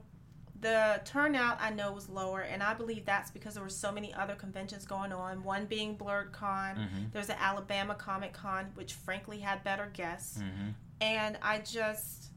[0.64, 4.14] The turnout I know was lower, and I believe that's because there were so many
[4.14, 5.42] other conventions going on.
[5.44, 10.40] One being Blerd Con, hmm there's an Alabama Comic Con, which frankly had better guests
[10.40, 12.30] hmm and I just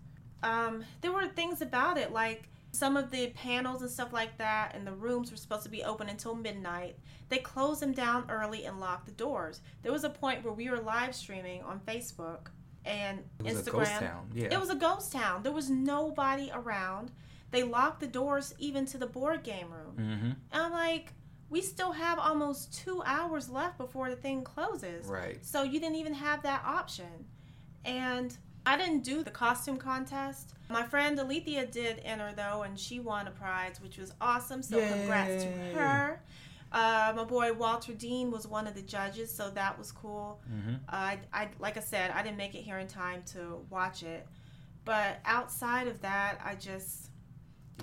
[0.43, 4.75] um, there were things about it like some of the panels and stuff like that,
[4.75, 6.95] and the rooms were supposed to be open until midnight.
[7.29, 9.61] They closed them down early and locked the doors.
[9.83, 12.47] There was a point where we were live streaming on Facebook
[12.85, 13.67] and It was Instagram.
[13.67, 14.29] a ghost town.
[14.33, 14.47] Yeah.
[14.51, 15.43] It was a ghost town.
[15.43, 17.11] There was nobody around.
[17.51, 19.95] They locked the doors even to the board game room.
[19.95, 21.13] hmm And I'm like,
[21.49, 25.05] we still have almost two hours left before the thing closes.
[25.07, 25.43] Right.
[25.45, 27.25] So you didn't even have that option.
[27.85, 30.53] And I didn't do the costume contest.
[30.69, 34.61] My friend Alethea did enter though, and she won a prize, which was awesome.
[34.61, 36.21] So congrats to her.
[36.69, 40.41] Uh, my boy Walter Dean was one of the judges, so that was cool.
[40.45, 44.03] hmm I, I, like I said, I didn't make it here in time to watch
[44.03, 44.27] it.
[44.83, 47.09] But outside of that, I just,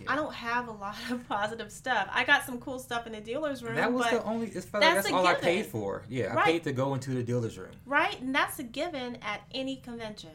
[0.00, 0.12] Yeah.
[0.12, 2.08] I don't have a lot of positive stuff.
[2.12, 4.48] I got some cool stuff in the dealer's room, That was the only.
[4.48, 6.02] It felt like that's that's all I paid for.
[6.08, 6.44] Yeah, I Right.
[6.46, 7.70] paid to go into the dealer's room.
[7.86, 10.30] Right, and that's a given at any convention.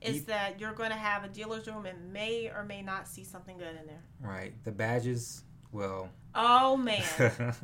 [0.00, 3.06] Is Ye- that you're going to have a dealer's room and may or may not
[3.06, 4.02] see something good in there.
[4.22, 4.54] Right.
[4.64, 5.42] The badges.
[5.72, 6.08] Well.
[6.34, 7.02] Oh man,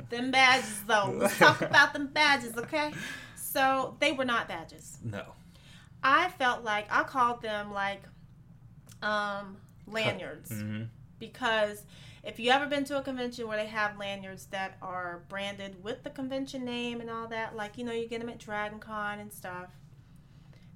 [0.09, 1.15] them badges though.
[1.17, 2.93] Let's talk about them badges, okay?
[3.35, 4.99] So they were not badges.
[5.03, 5.23] no.
[6.03, 8.03] I felt like I called them like
[9.01, 9.57] um
[9.87, 10.83] lanyards hmm
[11.19, 11.83] because
[12.23, 16.03] if you ever been to a convention where they have lanyards that are branded with
[16.03, 19.19] the convention name and all that, like you know you get them at Dragon Con
[19.19, 19.69] and stuff,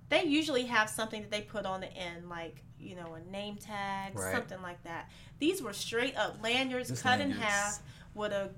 [0.10, 3.56] they usually have something that they put on the end, like you know a name
[3.58, 4.34] tag, Right.
[4.34, 5.10] something like that.
[5.40, 7.80] These were straight up lanyards Just cut in half
[8.14, 8.50] with a,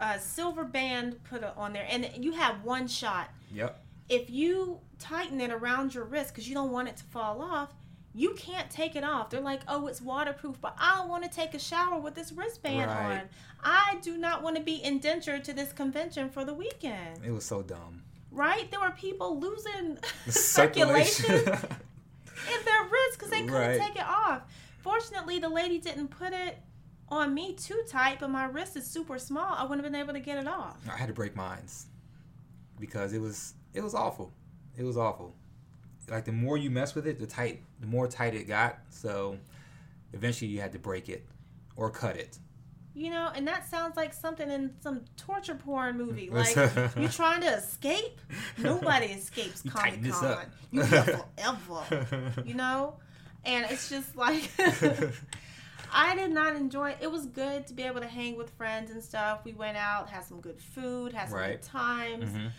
[0.00, 3.82] a silver band put on there, and you have one shot Yep.
[4.08, 7.72] if you tighten it around your wrist because you don't want it to fall off,
[8.14, 9.30] you can't take it off.
[9.30, 12.90] They're like, oh, it's waterproof, but I want to take a shower with this wristband
[12.90, 13.12] Right.
[13.18, 13.28] on.
[13.62, 17.20] I do not want to be indentured to this convention for the weekend.
[17.24, 18.02] It was so dumb.
[18.32, 18.70] Right?
[18.70, 23.80] There were people losing The circulation in their wrist because they couldn't Right.
[23.80, 24.42] take it off.
[24.82, 26.58] Fortunately, the lady didn't put it
[27.10, 29.54] on me too tight, but my wrist is super small.
[29.54, 30.78] I wouldn't have been able to get it off.
[30.90, 31.86] I had to break mines
[32.78, 34.32] because it was it was awful.
[34.78, 35.34] It was awful.
[36.10, 38.78] Like the more you mess with it, the tight, the more tight it got.
[38.90, 39.38] So
[40.12, 41.24] eventually, you had to break it
[41.76, 42.38] or cut it.
[42.92, 46.28] You know, and that sounds like something in some torture porn movie.
[46.32, 46.56] Like
[46.96, 48.20] you're trying to escape?
[48.58, 50.46] Nobody escapes Comic Con.
[50.72, 51.02] You here
[51.36, 52.32] forever.
[52.44, 52.96] You know,
[53.44, 54.50] and it's just like
[55.92, 56.90] I did not enjoy.
[56.90, 56.98] It.
[57.02, 59.40] it was good to be able to hang with friends and stuff.
[59.44, 61.60] We went out, had some good food, had some Right.
[61.60, 62.30] good times.
[62.30, 62.50] Mhm.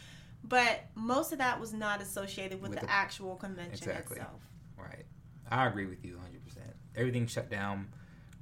[0.44, 4.18] But most of that was not associated with, With the, the- actual convention Exactly.
[4.18, 4.42] itself.
[4.78, 5.06] Right.
[5.50, 6.58] I agree with you 100%.
[6.96, 7.90] Everything shut down.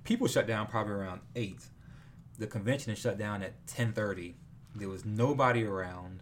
[0.04, 1.60] People shut down probably around 8.
[2.38, 4.36] The convention is shut down at 10:30.
[4.76, 6.22] There was nobody around.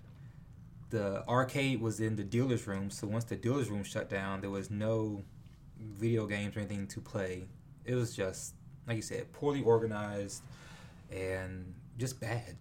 [0.89, 4.49] The arcade was in the dealer's room, so once the dealer's room shut down, there
[4.49, 5.23] was no
[5.79, 7.47] video games or anything to play.
[7.85, 8.55] It was just
[8.87, 10.41] like you said, poorly organized
[11.11, 12.57] and just bad.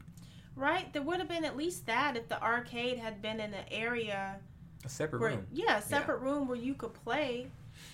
[0.56, 0.90] Right?
[0.92, 4.36] There would have been at least that if the arcade had been in an area
[4.84, 5.46] A separate where, room.
[5.52, 7.48] yeah, a separate room where you could play.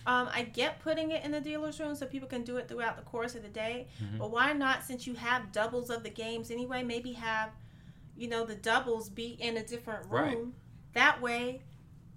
[0.07, 2.97] Um, I get putting it in the dealer's room so people can do it throughout
[2.97, 3.89] the course of the day.
[4.01, 4.19] Mhm.
[4.19, 7.51] But why not, since you have doubles of the games anyway, maybe have,
[8.17, 10.35] you know, the doubles be in a different room.
[10.35, 10.47] Right.
[10.95, 11.63] That way,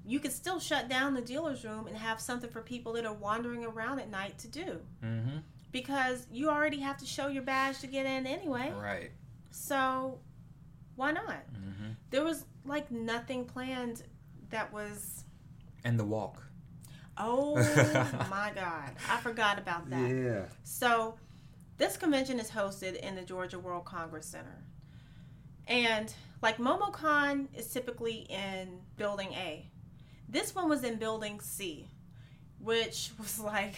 [0.06, 3.14] you could still shut down the dealer's room and have something for people that are
[3.14, 4.80] wandering around at night to do.
[5.04, 5.38] Mm-hmm.
[5.72, 8.72] Because you already have to show your badge to get in anyway.
[8.80, 9.12] Right.
[9.50, 10.20] So,
[10.96, 11.28] why not?
[11.54, 11.96] Mhm.
[12.10, 14.04] There was like nothing planned
[14.50, 15.24] that was
[15.84, 16.42] And the walk.
[17.18, 17.56] Oh
[18.30, 18.92] my God.
[19.10, 20.10] I forgot about that.
[20.10, 20.46] Yeah.
[20.64, 21.16] So,
[21.78, 24.64] this convention is hosted in the Georgia World Congress Center.
[25.68, 29.66] And like MomoCon is typically in Building A.
[30.30, 31.90] This one was in Building C,
[32.60, 33.76] which was like,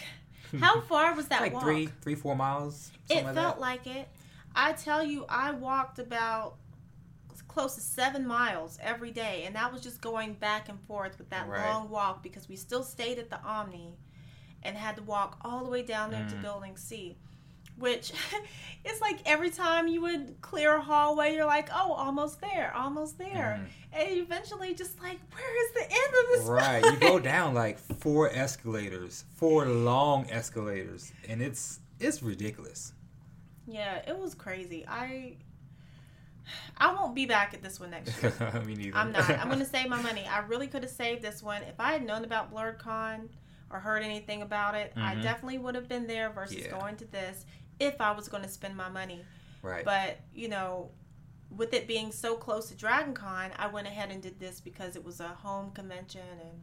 [0.58, 1.62] how far was that like walk?
[1.62, 2.90] three, three, four miles.
[3.10, 3.60] it like felt that.
[3.60, 4.08] like it.
[4.54, 6.56] I tell you, I walked about
[7.48, 11.30] close to seven miles every day, and that was just going back and forth with
[11.30, 11.68] that Right.
[11.68, 13.96] long walk because we still stayed at the Omni
[14.62, 16.42] and had to walk all the way down there to Mm.
[16.42, 17.16] Building C.
[17.78, 18.12] Which
[18.84, 23.18] it's like every time you would clear a hallway, you're like, oh, almost there, almost
[23.18, 23.64] there.
[23.92, 26.46] And eventually, just like, where is the end of this?
[26.48, 26.84] Right.
[26.84, 32.92] You go down like four escalators, four long escalators, and it's it's ridiculous.
[33.68, 34.84] Yeah, it was crazy.
[34.88, 35.36] I
[36.76, 38.32] I won't be back at this one next year.
[38.66, 38.96] Me neither.
[38.96, 39.28] I'm not.
[39.30, 40.26] I'm going to save my money.
[40.26, 41.62] I really could have saved this one.
[41.62, 43.28] If I had known about BlerdCon
[43.70, 45.22] or heard anything about it, I Mhm.
[45.22, 46.70] definitely would have been there versus Yeah.
[46.78, 47.44] going to this
[47.78, 49.24] if I was going to spend my money.
[49.62, 49.84] right.
[49.84, 50.90] But, you know,
[51.50, 55.04] with it being so close to DragonCon, I went ahead and did this because it
[55.04, 56.62] was a home convention and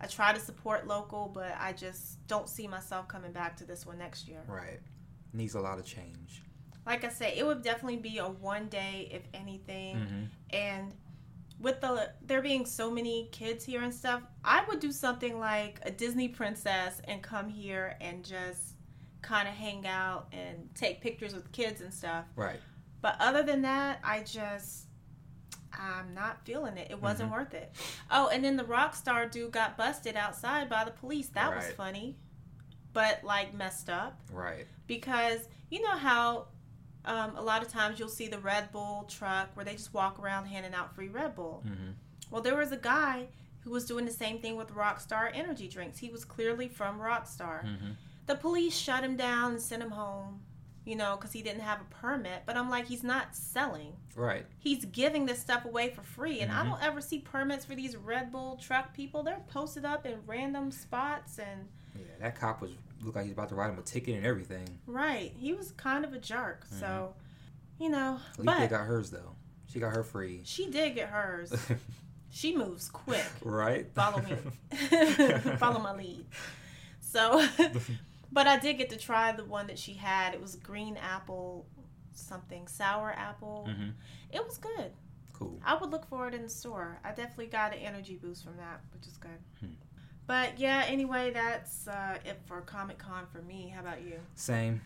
[0.00, 3.84] I try to support local, but I just don't see myself coming back to this
[3.84, 4.42] one next year.
[4.46, 4.80] right.
[5.32, 6.42] Needs a lot of change.
[6.88, 9.96] Like I say, it would definitely be a one day, if anything.
[9.96, 10.24] hmm
[10.56, 10.94] and
[11.60, 15.80] with the there being so many kids here and stuff i would do something like
[15.82, 18.76] a disney princess and come here and just
[19.22, 22.60] kind of hang out and take pictures with kids and stuff Right.
[23.02, 24.86] but other than that i just
[25.78, 27.34] i'm not feeling it it wasn't Mhm.
[27.34, 27.74] worth it
[28.10, 31.66] oh and then the rock star dude got busted outside by the police that was
[31.72, 32.16] funny
[32.92, 34.66] but like messed up Right.
[34.86, 36.46] because you know how
[37.08, 40.18] um, a lot of times you'll see the Red Bull truck where they just walk
[40.20, 41.62] around handing out free Red Bull.
[41.66, 41.90] hmm
[42.30, 43.28] Well, there was a guy
[43.60, 45.98] who was doing the same thing with Rockstar energy drinks.
[45.98, 47.62] He was clearly from Rockstar.
[47.62, 47.92] hmm
[48.26, 50.40] The police shut him down and sent him home,
[50.84, 52.42] you know, because he didn't have a permit.
[52.46, 53.94] But I'm like, he's not selling.
[54.14, 54.44] Right.
[54.58, 56.40] He's giving this stuff away for free.
[56.40, 56.64] And I Mhm.
[56.70, 59.22] don't ever see permits for these Red Bull truck people.
[59.22, 62.04] They're posted up in random spots and Yeah.
[62.20, 64.66] That cop was looked like he's about to write him a ticket and everything.
[64.86, 65.32] Right.
[65.38, 66.64] He was kind of a jerk.
[66.80, 67.14] So,
[67.78, 69.34] you know, At but got hers though.
[69.72, 70.40] She got her free.
[70.44, 71.52] she did get hers.
[72.30, 73.24] She moves quick.
[73.42, 73.86] right.
[73.94, 74.36] Follow me.
[75.56, 76.26] Follow my lead.
[77.00, 77.42] So,
[78.32, 80.34] But I did get to try the one that she had.
[80.34, 81.66] It was green apple
[82.12, 83.68] something, sour apple.
[83.70, 83.90] hmm
[84.30, 84.92] It was good.
[85.32, 85.58] Cool.
[85.64, 86.98] I would look for it in the store.
[87.04, 89.38] I definitely got an energy boost from that, which is good.
[89.60, 89.66] Hmm.
[90.28, 93.72] But yeah, anyway, that's uh, it for Comic Con for me.
[93.74, 94.20] How about you?
[94.36, 94.80] Same,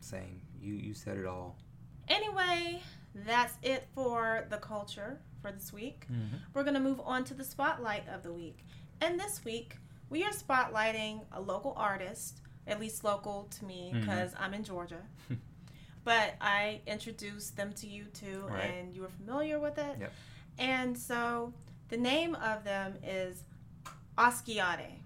[0.00, 0.42] same.
[0.60, 1.56] You you said it all.
[2.08, 2.82] Anyway,
[3.14, 6.06] that's it for the culture for this week.
[6.12, 6.36] Mm-hmm.
[6.52, 8.66] We're going to move on to the spotlight of the week.
[9.00, 9.76] And this week,
[10.10, 15.02] we are spotlighting a local artist, at least local to me because I'm in Georgia.
[16.04, 18.64] but I introduced them to you too, Right.
[18.64, 19.96] and you were familiar with it.
[20.00, 20.12] Yep.
[20.58, 21.54] And so
[21.90, 23.44] the name of them is
[24.20, 24.98] Oskiade.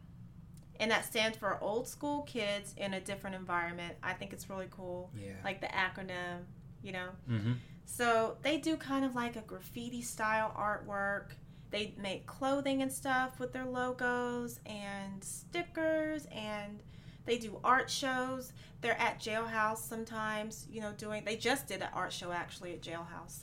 [0.81, 3.95] And that stands for Old School Kids in a Different Environment.
[4.03, 5.11] I think it's really cool.
[5.17, 5.35] Yeah.
[5.45, 6.41] Like the acronym,
[6.83, 7.09] you know?
[7.31, 7.53] mm-hmm.
[7.87, 11.33] So they do kind of like a graffiti style artwork.
[11.71, 16.81] They make clothing and stuff with their logos and stickers and
[17.27, 18.53] they do art shows.
[18.81, 22.83] They're at Jailhouse sometimes, you know, doing they just did an art show actually at
[22.83, 23.41] Jailhouse.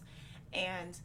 [0.54, 1.00] And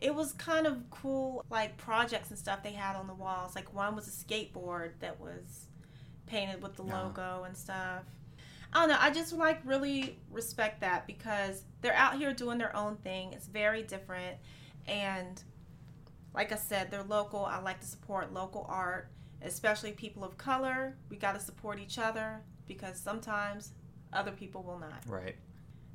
[0.00, 3.54] it was kind of cool like projects and stuff they had on the walls.
[3.54, 5.66] Like one was a skateboard that was
[6.26, 7.02] painted with the Yeah.
[7.02, 8.04] logo and stuff.
[8.72, 8.98] I don't know.
[9.00, 13.32] I just like really respect that because they're out here doing their own thing.
[13.32, 14.38] It's very different.
[14.86, 15.42] And
[16.34, 17.44] like I said, they're local.
[17.44, 19.10] I like to support local art,
[19.42, 20.96] especially people of color.
[21.08, 23.72] We got to support each other because sometimes
[24.12, 25.02] other people will not.
[25.06, 25.36] Right.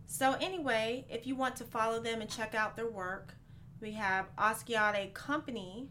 [0.07, 3.33] So, anyway, if you want to follow them and check out their work,
[3.81, 5.89] we have Oskiade Company,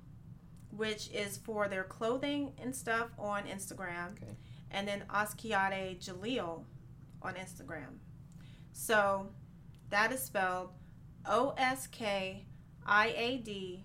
[0.71, 4.37] which is for their clothing and stuff on Instagram, Okay.
[4.71, 6.65] and then Oskiade Jaleel
[7.23, 7.99] on Instagram.
[8.73, 9.29] So,
[9.91, 10.71] that is spelled
[11.27, 12.45] O S K
[12.85, 13.85] I A D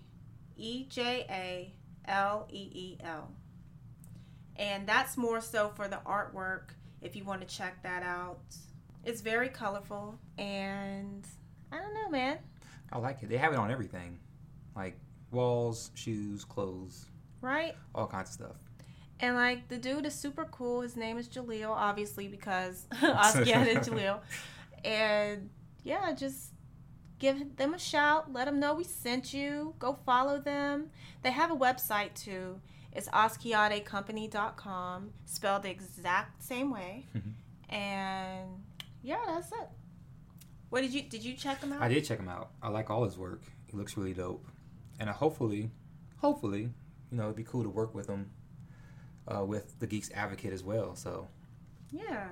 [0.56, 1.74] E J A
[2.10, 3.30] L E E L.
[4.56, 6.70] And that's more so for the artwork
[7.00, 8.40] if you want to check that out.
[9.04, 11.26] It's very colorful and
[11.72, 12.38] I don't know, man.
[12.92, 13.28] I like it.
[13.28, 14.18] They have it on everything,
[14.74, 14.98] like
[15.30, 17.06] walls, shoes, clothes,
[17.40, 17.74] Right?
[17.94, 18.56] all kinds of stuff.
[19.20, 20.80] And like the dude is super cool.
[20.80, 24.20] His name is Jaleel, obviously because Oscar and Jaleel.
[24.84, 25.50] And
[25.84, 26.52] yeah, just
[27.18, 28.32] give them a shout.
[28.32, 29.74] Let them know we sent you.
[29.78, 30.88] Go follow them.
[31.22, 32.60] They have a website too.
[32.92, 37.06] It's oskiadecompany.com, spelled the exact same way.
[37.72, 38.64] And
[39.00, 39.68] yeah, that's it.
[40.70, 41.82] What did you did you check him out?
[41.82, 42.50] I did check him out.
[42.62, 43.42] I like all his work.
[43.66, 44.46] He looks really dope,
[44.98, 45.70] and uh, hopefully,
[46.18, 46.70] hopefully,
[47.10, 48.30] you know, it'd be cool to work with him,
[49.28, 50.94] uh, with the Geeks Advocate as well.
[50.96, 51.28] So,
[51.90, 52.28] Yeah.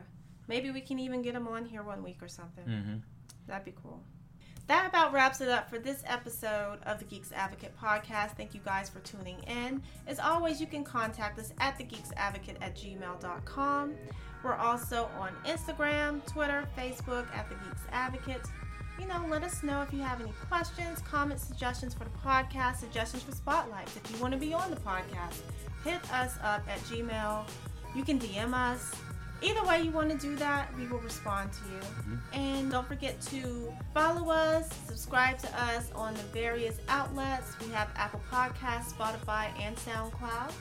[0.49, 2.65] Maybe we can even get him on here one week or something.
[2.65, 2.97] mm-hmm.
[3.47, 4.03] That'd be cool.
[4.67, 8.37] That about wraps it up for this episode of the Geeks Advocate podcast.
[8.37, 9.83] Thank you guys for tuning in.
[10.07, 13.95] As always, you can contact us at thegeeksadvocate at gmail.com.
[14.43, 18.49] We're also on Instagram, Twitter, Facebook at the Geeks Advocates.
[18.99, 22.77] You know, let us know if you have any questions, comments, suggestions for the podcast,
[22.77, 23.97] suggestions for spotlights.
[23.97, 25.41] If you want to be on the podcast,
[25.85, 27.45] hit us up at Gmail.
[27.95, 28.93] You can DM us.
[29.41, 31.81] Either way you want to do that, we will respond to you.
[31.81, 32.17] Mm-hmm.
[32.33, 37.55] And don't forget to follow us, subscribe to us on the various outlets.
[37.65, 40.53] We have Apple Podcasts, Spotify, and SoundCloud.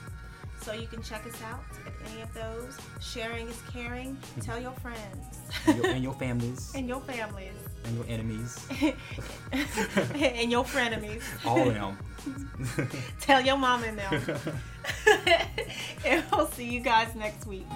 [0.62, 2.76] So you can check us out at any of those.
[3.00, 4.16] Sharing is caring.
[4.16, 4.40] Mm-hmm.
[4.42, 5.24] Tell your friends.
[5.66, 7.52] and, your, and your families and your families.
[7.84, 8.66] and your enemies,
[9.52, 11.22] and your frenemies.
[11.46, 11.96] all of them.
[13.20, 14.50] Tell your mom and them.
[16.04, 17.66] and we'll see you guys next week.